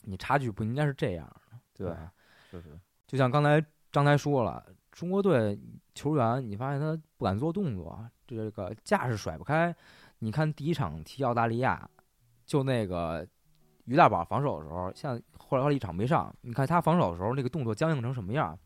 [0.02, 2.12] 你差距不应该是这样的，对吧？
[2.52, 2.68] 就是
[3.04, 5.58] 就像刚才张台说了，中国队
[5.92, 9.74] 球员，你发现他不敢做动作，这个架势甩不开。
[10.20, 11.90] 你看第一场踢澳大利亚，
[12.46, 13.26] 就那个
[13.86, 18.58] 于大宝防守的时候，像后来后来一场没上，你看他防守的时候那个动作僵硬成什么样？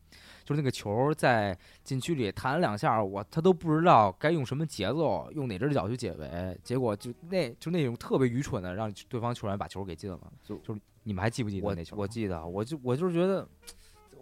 [0.43, 10.19] 就是那个球在禁区里弹两下，我他都不知道该用什么节奏，用哪只脚去解围，结果就那就那种特别愚蠢的，让对方球员把球给进了。
[10.43, 11.95] 就就是你们还记不记得我那球？
[11.95, 13.47] 我记得，我就我就是觉得，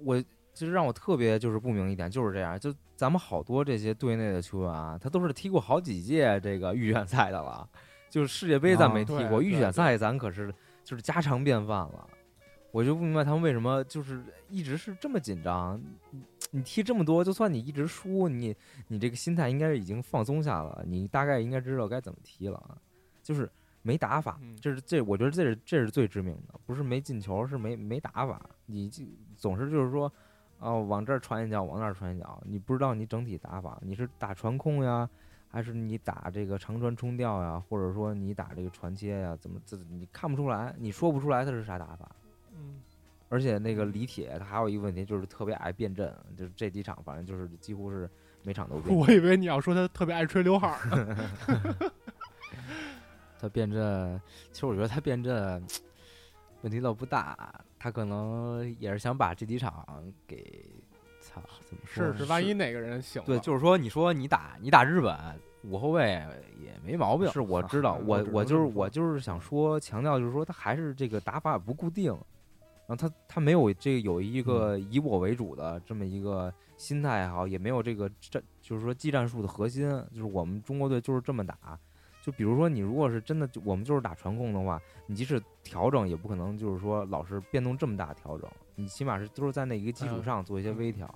[0.03, 0.21] 我
[0.53, 7.65] 其实让我特别就是不明一点，就是这样，就咱们好多这些队内的球员啊，他都是踢过好几届这个预选赛的了，
[8.09, 10.53] 就是世界杯咱啊没踢过，预选赛咱可是
[10.87, 12.07] 就是家常便饭了。
[12.71, 15.77] 我就不明白他们为什么就是一直是这么紧张。
[16.11, 16.21] 你
[16.51, 18.55] 你踢这么多，就算你一直输，你
[18.87, 22.77] 你这个心态应该是已经放松下了，你大概应该知道该怎么踢了，
[23.21, 24.39] 就是没打法。
[24.41, 28.41] 嗯这是这，我觉得这是这是最致命的，不是没进球，是没没打法。
[28.65, 29.03] 你这
[29.35, 30.09] 总是就是说，
[30.59, 35.09] 哦，往这儿传一脚，往那儿传一脚，你不知道你整体打法，你是打传控呀，
[35.49, 39.35] 还是你打这个长传冲吊呀，或者说你打这个传切呀？
[39.39, 42.09] 怎么这你看不出来，你说不出来他是啥打法。
[42.53, 42.81] 嗯，
[43.29, 48.09] 而且那个李铁他还有一个问题，就是特别爱变阵，就是这几场反正就是几乎是
[48.43, 48.95] 每场都变。
[48.95, 51.29] 我以为你要说他特别爱吹刘海儿呢
[53.39, 54.21] 他变阵，
[54.51, 55.63] 其实我觉得他变阵
[56.61, 59.85] 问题倒不大，他可能也是想把这几场
[60.25, 60.65] 给，
[61.41, 62.13] 操，怎么说呢？
[62.17, 65.15] 是是，万一哪个人醒了，对，就是说，你说你打你打日本
[65.63, 66.03] 五后卫
[66.61, 72.11] 也没毛病，是我知道，我我就是我就是想说强调，就是说他还是这个打法不固定，
[72.85, 81.77] 然后他他没有这个有一个以我为主的这么一个心态也好，也没有这个战就是说技战术的核心，就是我们中国队就是这么打。
[82.21, 91.11] 就比如说你如果是真的就我们就是打传控的话，你即使调整也不可能就是说老是变动这么大调整，你起码是都是在那一个基础嗯上做一些微调，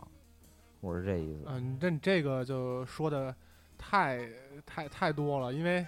[0.80, 1.44] 我是这意思。
[1.46, 3.34] 嗯，这你这个就说的
[3.78, 4.28] 太
[4.66, 5.86] 太太多了，因为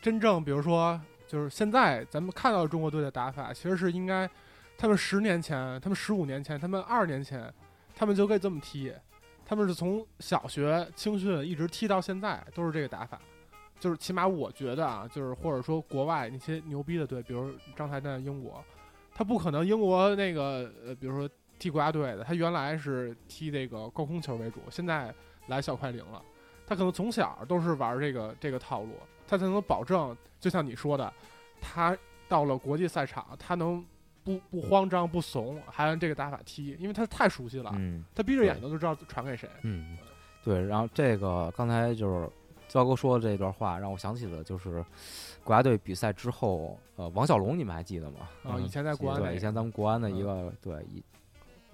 [0.00, 4.30] 真正比如说，就是现在咱们看到中国队的打法，其实是应该
[4.78, 7.52] 他们十年前、他们十五年前、他们二十年前，
[7.96, 8.94] 他们就可以这么踢，
[9.44, 13.20] 他们是从小学青训一直踢到现在，都是这个打法。
[13.80, 18.62] 就是起码我觉得啊，就是或者说国外那些牛逼的队，比如刚才在英国，
[19.20, 25.14] 他不可能英国那个呃，比如说踢国家队的，他原来是踢这个高空球为主，现在
[25.48, 26.22] 来小快灵了。
[26.66, 28.94] 他可能从小都是玩这个这个套路，
[29.28, 31.12] 他才能保证，就像你说的，
[31.60, 31.94] 他
[32.30, 33.84] 到了国际赛场，他能
[34.24, 39.46] 不不慌张不怂，还按这个打法踢，因为他太熟悉了，嗯他闭着眼睛都知道传给谁。
[39.64, 39.98] 嗯，
[40.42, 40.64] 对。
[40.64, 42.26] 然后这个刚才就是
[42.70, 44.84] 焦哥说的这段话，让我想起了就是
[45.44, 48.28] 国家队比赛之后，呃，王小龙你们还记得吗？
[48.44, 51.02] 啊，以前在国安以前咱们国安的一个对一。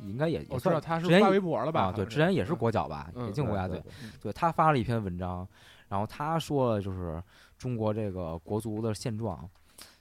[0.01, 1.85] 应该也也我知道他是发微博了吧？
[1.85, 3.83] 啊，对，之前也是国脚吧，嗯也进国家队。
[4.21, 5.49] 对他发了一篇文章，
[5.89, 7.23] 然后他说了就是
[7.57, 9.49] 中国这个国足的现状，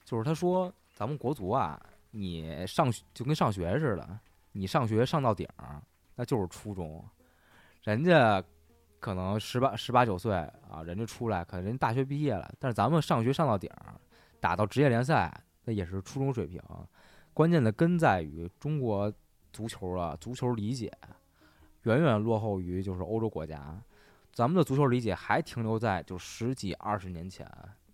[0.04, 1.80] 就是他说咱们国足啊，
[2.10, 4.06] 你上学就跟上学似的，
[4.52, 5.80] 你上学上到顶儿，
[6.14, 7.02] 那就是初中，
[7.82, 8.44] 人家
[8.98, 13.94] 可能十八十八九岁啊，人家出来可能人家大学毕业了，但是咱们上学上到顶儿，
[14.40, 15.32] 打到职业联赛，
[15.64, 16.60] 那也是初中水平。
[17.32, 19.12] 关键的根在于中国
[19.52, 20.90] 足球啊，足球理解
[21.82, 23.80] 远远落后于就是欧洲国家，
[24.32, 27.46] 咱们的足球理解还停留在就十几二十年前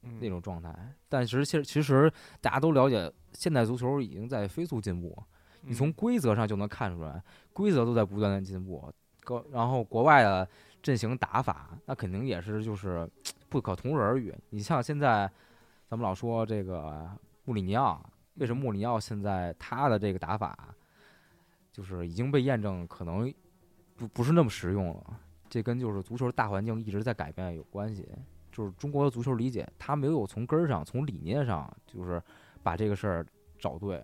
[0.02, 0.74] 嗯那种状态。
[1.08, 5.20] 但是其实其实大家都了解，现代足球已经在飞速进步，
[5.60, 7.22] 你从嗯规则上就能看出来，
[7.52, 8.90] 规则都在不断的进步。
[9.24, 10.48] 高，然后国外的
[10.82, 13.08] 阵型打法，那肯定也是就是
[13.48, 14.34] 不可同日而语。
[14.50, 15.30] 你像现在
[15.86, 17.08] 咱们老说这个
[17.44, 18.04] 穆里尼奥，
[18.34, 20.74] 为什么穆里尼奥现在他的这个打法，
[21.70, 23.32] 就是已经被验证可能
[23.96, 25.20] 不不是那么实用了？
[25.48, 28.08] 这跟就是足球大环境一直在改变有关系。
[28.50, 32.22] 就是中国的足球理解，他没有从根儿上、从理念上，就是
[32.62, 33.26] 把这个事儿
[33.58, 34.02] 找对。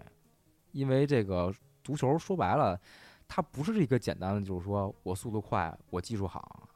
[0.72, 1.52] 因为这个
[1.82, 2.78] 足球说白了，
[3.26, 6.67] 它不是一个简单的，就是说我速度快，我技术好，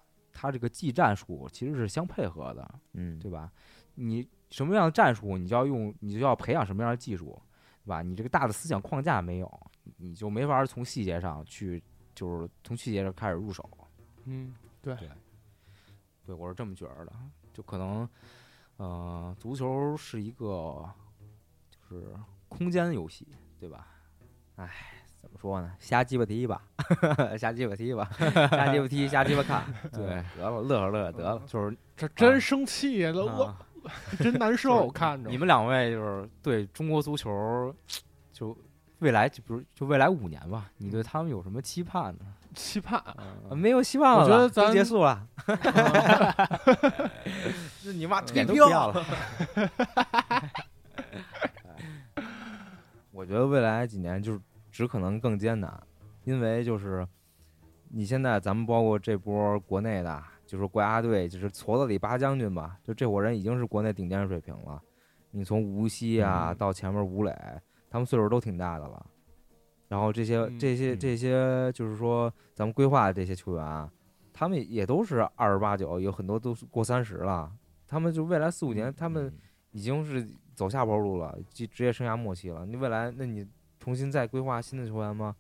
[0.43, 3.53] 它这个技战术其实是相配合的，嗯，对吧？
[3.95, 7.41] 你什么样的战术，你就要用，你就要培养什么样的技术，
[7.85, 8.03] 对吧？
[8.03, 11.81] 你这个大的思想框架没有，你就没法儿从细节上去，
[12.13, 13.71] 就是从细节上开始入手。
[14.25, 14.97] 嗯，对，
[16.27, 17.13] 对我是这么觉得的，
[17.53, 18.09] 就可能，
[18.79, 20.85] 呃，足球是一个
[21.71, 22.17] 就是
[22.49, 23.29] 空间游戏，
[23.61, 23.87] 对吧？
[24.57, 24.69] 哎，
[25.23, 25.71] 怎么说呢？
[25.79, 26.61] 瞎鸡巴踢吧，
[27.39, 28.09] 瞎鸡巴踢吧，
[28.51, 33.13] 瞎鸡巴踢，瞎鸡巴看， 对，得了，乐呵乐呵得了，就是这真生气呀！
[33.15, 33.57] 我啊
[34.21, 37.75] 真难受，看着你们两位就是对中国足球，
[38.33, 38.57] 就
[38.99, 42.27] 未来就比如就未来五年吧，你对他们有什么期盼呢？
[42.55, 42.99] 期盼。
[43.01, 43.15] 啊
[43.55, 45.27] 没有希望了，我觉得都咱结束了，
[47.83, 49.05] 这你妈脸都不要了。
[53.11, 54.41] 我觉得未来几年就是
[54.73, 55.81] 只可能更艰难，
[56.25, 57.07] 因为就是
[57.91, 64.83] 你现在咱们包括这波国内的，就是国家队，就是矬子里拔将军吧，就这伙人已经是国内顶尖水平了。
[65.31, 67.35] 你从无锡啊嗯到前面吴磊，
[67.91, 69.07] 他们岁数都挺大的了。
[69.89, 73.93] 然后这些嗯这些嗯这些就是说咱们规划的这些球员啊，
[74.33, 77.53] 他们也都是二十八九，有很多都过三十了。
[77.87, 79.31] 他们就未来四五年，他们
[79.71, 82.65] 已经是走下坡路了，职职业生涯末期了。
[82.65, 83.47] 你未来，那你
[83.83, 85.35] 重新再规划新的球员吗？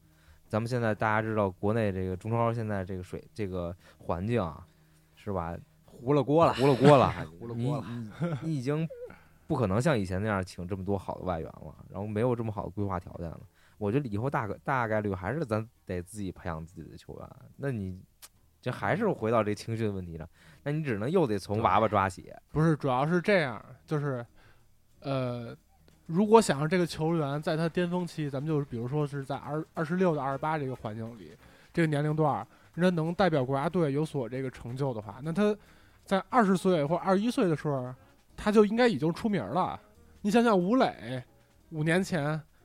[0.49, 4.67] 咱们现在大家知道，国内这个中超现在这个水这个环境啊，
[5.15, 5.57] 是吧？
[5.85, 8.87] 糊了锅了，糊了锅了， 糊了你锅了你你已经
[9.47, 13.41] 不可能像以前那样请这么多好的外援了，然后没有这么好的规划条件了。
[13.79, 17.29] 我觉得以后大概大概率还是咱得自己培养自己的球员。
[17.57, 18.03] 那你
[18.61, 20.29] 这还是回到这青训的问题上，
[20.65, 22.35] 那你只能又得从娃娃抓起。
[22.51, 24.27] 不是，主要是这样，就是，
[25.01, 25.57] 呃，
[26.07, 31.31] 如果想让这个球员在他巅峰期，咱们就是比如说是在二二十六到二十八这个环境里，
[31.73, 35.57] 这个年龄段儿，人家能代表国家队有所这个成就的话，那他
[36.05, 37.95] 在二十岁或二十一岁的时候，
[38.37, 39.79] 他就应该已经出名了。
[40.21, 41.23] 你想想吴磊，
[41.71, 42.25] 五年前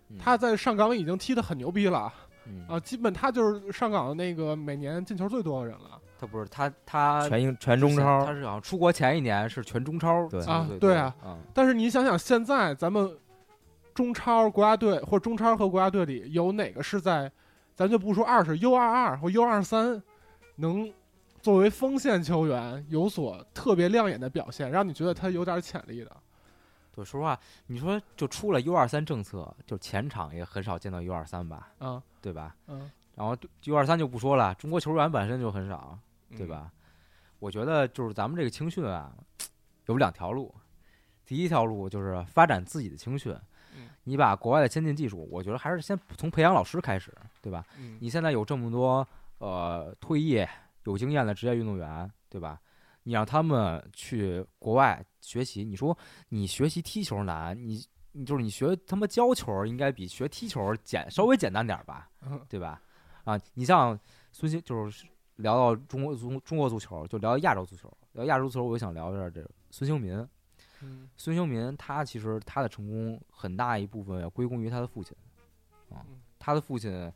[0.10, 0.18] 嗯。
[0.18, 2.12] 他在上港已经踢得很牛逼了。
[2.46, 2.66] 嗯。
[2.68, 6.02] 啊，基本他就是上港那个每年进球最多的人了。
[6.20, 10.44] 他不是他他全英全中超，他是好像出国前一年是全中超对。
[10.46, 11.16] 啊对啊。
[11.24, 13.16] 啊，但是你想想，现在咱们
[13.98, 17.32] 中超国家队或者中超和国家队里有哪个是在，
[17.74, 20.00] 咱就不说二是 U 二二或 U 二三，
[20.58, 20.94] 能
[21.42, 26.16] 作为锋线球员有所特别亮眼的表现，让你觉得他有点潜力的？
[26.92, 32.56] 对，说实话，你说就出了 U 二三政策，就前场也很少见到 U 二三吧，嗯，对吧？
[32.68, 35.98] 嗯，然后 U 二三就不说了，中国球员本身就很少，
[36.38, 36.50] 对嗯？
[36.50, 36.72] 吧？
[37.40, 39.12] 我觉得就是咱们这个青训啊，
[39.88, 40.54] 有两条路。
[41.26, 43.42] 第一条路就是发展自己的青训嗯，
[44.08, 47.66] 你把国外的先进技术，我觉得还是先从培养老师开始，对吧？
[47.78, 49.06] 嗯你现在有这么多
[49.40, 50.46] 呃退役
[50.86, 52.58] 有经验的职业运动员，对吧？
[53.04, 55.96] 你让他们去国外学习，你说
[56.30, 57.84] 你学习踢球难，你
[58.14, 62.82] 你就是你学他妈教球应该比学踢球简稍微简单点儿吧，嗯对吧？
[63.26, 64.00] 啊，你像
[64.32, 65.06] 孙兴，就是
[65.36, 70.26] 聊到中国足中国足球，就聊亚洲足球，聊亚洲足球，我就想聊一下这个孙兴民。
[70.82, 75.16] 嗯孙兴民他其实他的成功很大一部分要归功于他的父亲，
[75.90, 77.12] 啊嗯，他的父亲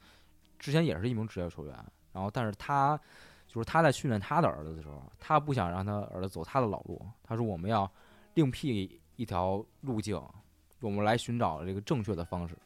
[0.58, 1.74] 之前也是一名职业球员，
[2.12, 3.00] 然后但是他
[3.48, 7.90] 就是他在训练他的儿子的时候，他不想让他儿子走他的老路，他说我们要
[8.34, 10.20] 另辟一条路径，
[10.80, 12.58] 我们来寻找这个正确的方式，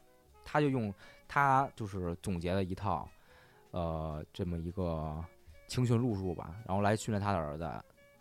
[0.43, 0.93] 他就用
[1.27, 3.09] 他就是总结了一套，
[3.71, 5.21] 呃，这么一个
[5.67, 7.69] 青训路数吧，然后来训练他的儿子。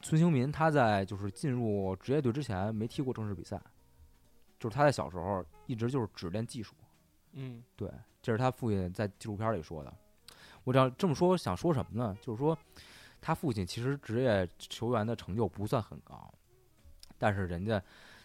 [0.05, 3.59] 孙兴民他在就是进入职业队之前没踢过正式比赛，
[4.61, 6.75] 就是他在小时候一直就是只练技术。
[7.33, 7.91] 嗯对，
[8.23, 9.93] 这是他父亲在纪录片里说的。
[10.63, 12.17] 我这样这么说想说什么呢？
[12.21, 12.57] 就是说，
[13.21, 16.33] 他父亲其实职业球员的成就不算很高，
[17.19, 17.83] 但是人家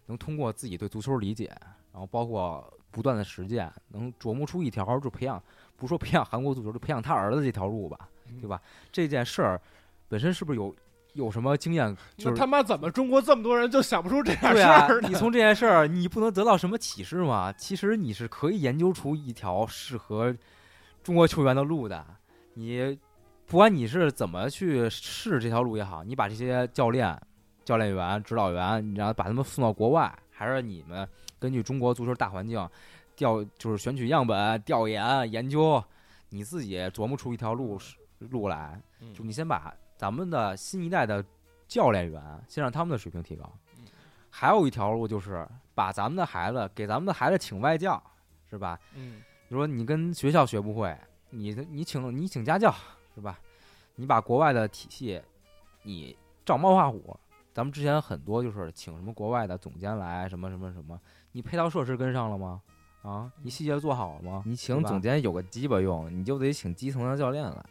[0.08, 1.48] 能通过自己对足球理解，
[1.94, 5.42] 然后包括不断的实践，能琢磨出一条就培养，
[5.78, 8.62] 不说培养韩国足球，就培养他儿子这条路吧，嗯对吧？
[8.92, 9.62] 这件事儿
[10.08, 10.76] 本身是不是有
[11.14, 11.96] 有什么经验？
[12.18, 17.52] 就是他妈怎么中国这么多人就想不出这样事儿，你从这件事儿，你不能得到什么启示吗？
[17.54, 20.36] 其实你是可以研究出一条适合
[21.04, 22.06] 中国球员的路的。
[22.54, 22.98] 你
[23.48, 27.20] 不管你是怎么去试这条路也好，你把这些教练、
[27.66, 31.08] 教练员、指导员，你让把他们送到国外，还是你们
[31.40, 32.70] 根据中国足球大环境
[33.16, 35.84] 调，就是选取样本、调研、研究，
[36.30, 37.80] 你自己琢磨出一条路
[38.20, 38.80] 路来。
[39.02, 41.22] 嗯就你先把咱们的新一代的
[41.68, 43.44] 教练员，先让他们的水平提高。
[43.78, 43.86] 嗯
[44.32, 45.46] 还有一条路就是
[45.76, 48.02] 把咱们的孩子给咱们的孩子请外教，
[48.50, 48.80] 是吧？
[48.96, 50.98] 嗯你说你跟学校学不会，
[51.32, 52.74] 你你请你请家教，
[53.14, 53.38] 是吧？
[53.96, 55.22] 你把国外的体系，
[55.84, 57.20] 你照猫画虎。
[57.54, 60.98] 咱们之前很多就是请什么国外的总监来，什么什么什么，
[61.34, 62.62] 你配套设施跟上了吗？
[63.02, 64.44] 啊，你细节做好了吗？
[64.46, 67.66] 你请总监有个鸡巴用，你就得请基层的教练来。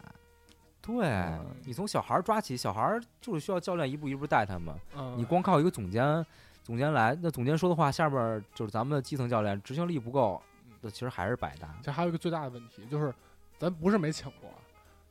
[0.81, 4.73] 对嗯你从小孩儿抓起，小孩儿就是需要教练一步一步带他们。
[4.95, 6.25] 嗯，你光靠一个总监，
[6.63, 10.41] 总监来，那总监说的话，下边儿就是咱们的基层教练执行力不够，
[10.81, 11.67] 那其实还是白搭。
[11.83, 13.13] 这还有一个最大的问题就是，
[13.57, 14.49] 咱不是没请过，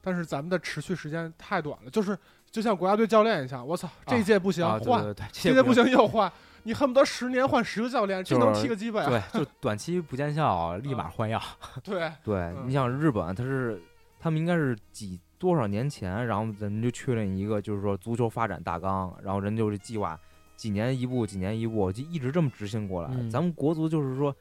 [0.01, 1.91] 但是咱们的持续时间太短了。
[1.91, 2.19] 就是
[2.51, 6.33] 就像国家队教练一样，我操，这一届不行，换，这届不行又换，
[6.65, 9.09] 你恨不得十年换十个教练，这能就是踢个鸡巴呀？
[9.09, 11.41] 对， 就短期不见效，立马换药。
[11.85, 13.81] 对， 对嗯你想日本，他是
[14.19, 20.19] 他们应该是几多少年前，然后人就确认一个就是说足球发展大纲，然后人就是计划
[20.57, 23.11] 几年一步，几年一步，就一直这么执行过来。
[23.13, 24.35] 嗯咱们国足就是说，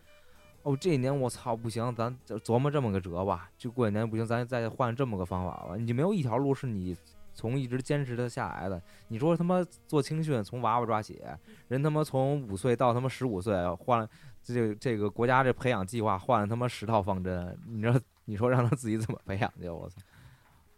[0.63, 5.75] 哦，这一年我操不行，咱就琢磨这么个辙吧，就过几年不行，咱再换这么个方法吧。
[5.77, 6.97] 你就没有一条路是你
[7.33, 8.81] 从一直坚持的下来的。
[9.09, 11.21] 你说他妈做青训从娃娃抓起，
[11.67, 14.09] 人他妈从五岁到他妈十五岁换了
[14.41, 19.69] 这这个国家这培养计划换了他妈十套方针，你说你说让他自己怎么培养去？
[19.69, 20.01] 我操！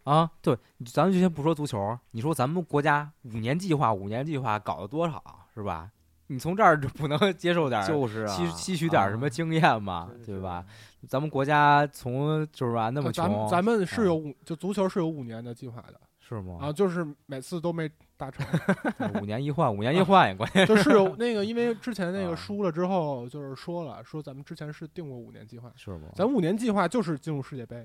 [0.04, 0.56] 啊，对，
[0.92, 5.22] 咱们就先不说足球，你说咱们国家五年计划、五年计划搞了多少，
[5.54, 5.90] 是吧？
[6.28, 10.64] 你从这儿就不能 接受点儿就是啊，吸吸取点儿什么啊经验嘛，对对吧？
[11.08, 16.58] 咱们国家从就是吧那么咱们穷，咱们是啊有五，就足球是有五年的计划的是吗？
[16.60, 18.46] 啊，就是每次都没达成，
[19.20, 20.64] 五年一换，五年一换也关键。
[20.66, 26.10] 就是有那个，因为之前那啊个输了之后，就是说了，说咱们之前是定过五年计划，是吗？
[26.14, 27.84] 咱五年计划就是进入世界杯，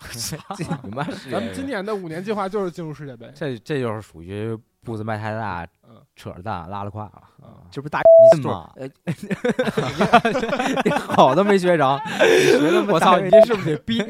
[0.82, 7.22] 你妈咱们今年的五年计划就是进入世界杯，这这就是属于步子迈太大，嗯扯着蛋拉了胯了。
[7.42, 8.00] 啊，这不是大
[8.36, 8.72] 你嘛？
[8.76, 8.88] 呃，
[10.84, 14.02] 你好的没学着， 你学的我操，你这是不是得逼？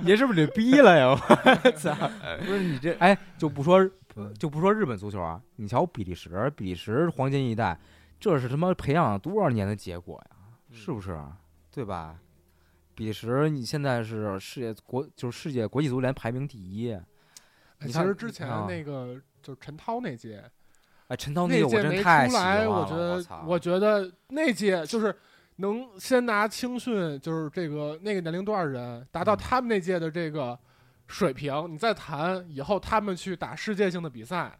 [0.00, 1.08] 你这是不是得逼了呀？
[1.08, 1.94] 我操！
[2.44, 3.88] 不是你这，哎，就不说
[4.38, 7.78] 就不说日本足球啊，你瞧比利时，比利时黄金一代，
[8.18, 10.36] 这是他妈培养了多少年的结果呀？
[10.72, 11.18] 是不是？
[11.70, 12.16] 对吧？
[12.94, 16.92] 比利时，你现在是世界国，就是世界国际足联排名第一。
[16.92, 17.02] 哎
[17.80, 20.42] 你看其实之前啊那个就是陈涛那届，
[21.08, 25.14] 哎，陈涛那届我那届没真太喜出来，欢了，我觉得我觉得那届就是
[25.56, 30.58] 能先拿青训，就是这个那个年龄段人达到嗯他们那届的这个
[31.08, 34.58] 水平，你再谈以后他们去打世界性的比赛，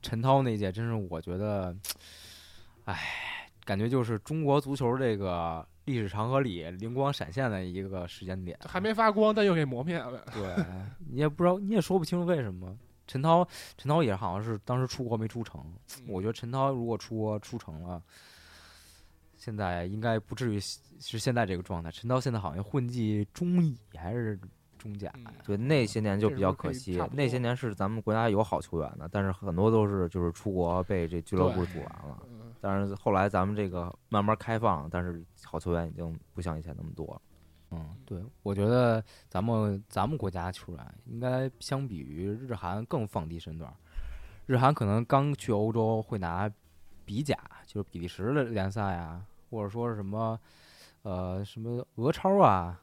[0.00, 1.76] 陈涛那届真是我觉得，
[2.84, 8.58] 哎，感觉就是中国足球这个历史长河里灵光闪现的一个时间点。
[8.66, 10.22] 还没发光，但又给磨灭了。
[10.34, 10.54] 对
[11.10, 12.76] 你也不知道，你也说不清为什么。
[13.06, 13.46] 陈涛，
[13.78, 15.64] 陈涛也好像是当时出国没出成。
[16.08, 18.02] 我觉得陈涛如果出国出成了，
[19.36, 21.88] 现在应该不至于是现在这个状态。
[21.92, 24.36] 陈涛现在好像混迹中乙还是
[24.76, 25.12] 中甲。
[25.44, 32.22] 对，那些年就比较可惜那些年是咱们国家有好球员的，但是很多都是就是出国被这俱乐部对阻拦了。
[32.56, 37.22] 嗯，但是后来咱们这个慢慢开放，但是好球员已经不像以前那么多了。
[37.72, 43.76] 嗯，对，我觉得咱们咱们国家球员应该相比于日韩更放低身段儿。
[44.46, 46.48] 日韩可能刚去欧洲会拿
[47.04, 47.36] 比甲，
[47.66, 50.38] 就是比利时的联赛啊，或者说是什么
[51.02, 52.80] 呃什么俄超啊，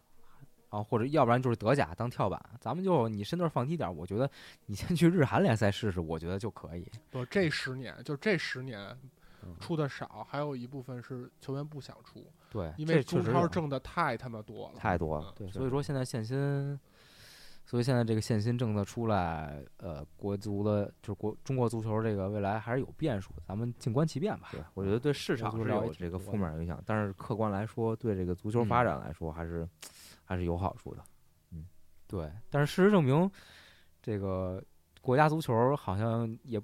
[0.67, 2.37] 啊或者要不然就是德甲当跳板。
[2.59, 4.29] 咱们就你身段放低点儿，我觉得
[4.65, 6.85] 你先去日韩联赛试试，我觉得就可以。
[7.09, 9.09] 不，这十年就这十年嗯
[9.59, 14.75] 出的少，还有一部分是球员不想出，对，因为中超挣的太他妈多了。
[14.77, 16.79] 太多了嗯，对，所以说现在限薪，
[17.65, 24.49] 所以现在这个限薪政策出来，呃，国足的就是国中国足球这个未来还是有变数，咱们静观其变吧。
[24.51, 29.67] 对，我觉得对市场是有这个负面影响，但是客观来说，对这个足球发嗯展来说还是
[30.23, 31.03] 还是有好处的。
[31.51, 31.65] 嗯
[32.07, 33.29] 对，但是事实证明，
[34.01, 34.61] 这个
[35.01, 36.61] 国家足球好像也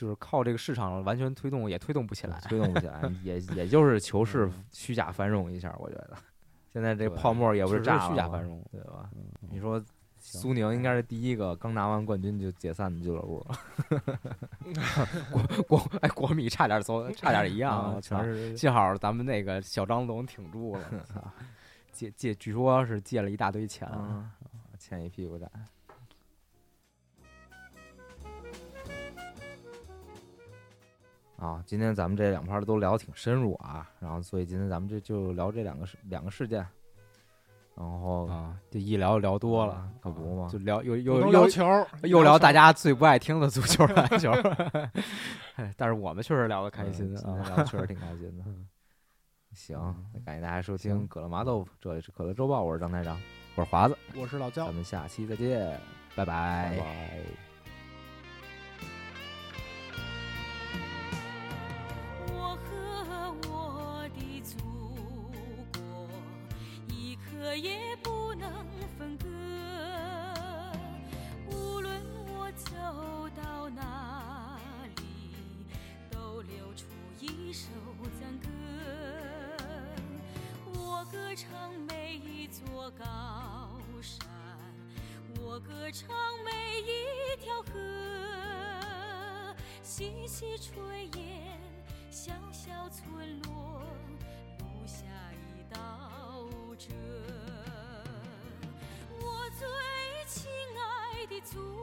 [0.00, 2.40] 就是靠这个市场完全推动，也推动不起来。
[2.48, 6.16] 推动不起来， 也也就是求是嗯虚假繁荣一下，我觉得。
[6.72, 9.10] 现在这个泡沫也不确实炸了虚假繁荣对吧？
[9.14, 9.82] 嗯你说
[10.18, 13.46] 苏宁应该是第一个刚拿完冠军就解散的俱乐部，
[15.30, 18.00] 国国 哎，国米差点走，差点一样
[18.56, 21.22] 幸好咱们那个小张总挺住了，操
[21.92, 23.86] 借借，据说是借了一大堆钱。
[23.88, 24.30] 啊，
[24.78, 25.46] 欠一屁股债。
[31.40, 36.58] 啊，今天咱们这两盘儿都聊得挺深入啊，然后所以今天咱们这就聊这两个事两个事件，
[37.74, 41.64] 然后啊，这一聊聊多了，可不嘛就聊又不又又能聊球，
[42.02, 42.70] 又聊大家。
[42.72, 44.30] 最不爱听的足球篮球，
[45.56, 47.42] 哎 但是我们确实聊得开心啊。
[47.48, 48.44] 聊得确实挺开心的。
[49.56, 49.78] 行，
[50.24, 53.18] 感谢大家收听《可乐麻豆腐》，这里是可乐周报，我是张台长，
[53.56, 55.80] 我是华子，我是老焦咱，们下期再见，
[56.14, 57.49] 拜拜拜拜。
[67.54, 68.66] 也不能
[68.98, 69.26] 分割。
[71.50, 72.70] 无论我走
[73.36, 74.58] 到哪
[74.96, 75.02] 里，
[76.10, 76.86] 都流出
[77.18, 77.68] 一首
[78.20, 78.48] 赞歌。
[80.72, 81.48] 我歌唱
[81.88, 83.04] 每一座高
[84.00, 84.26] 山，
[85.40, 86.08] 我歌唱
[86.44, 87.70] 每一条河。
[89.82, 90.70] 细细炊
[91.18, 91.58] 烟，
[92.10, 93.82] 小小村落，
[101.40, 101.79] 爱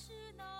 [0.00, 0.59] 是那。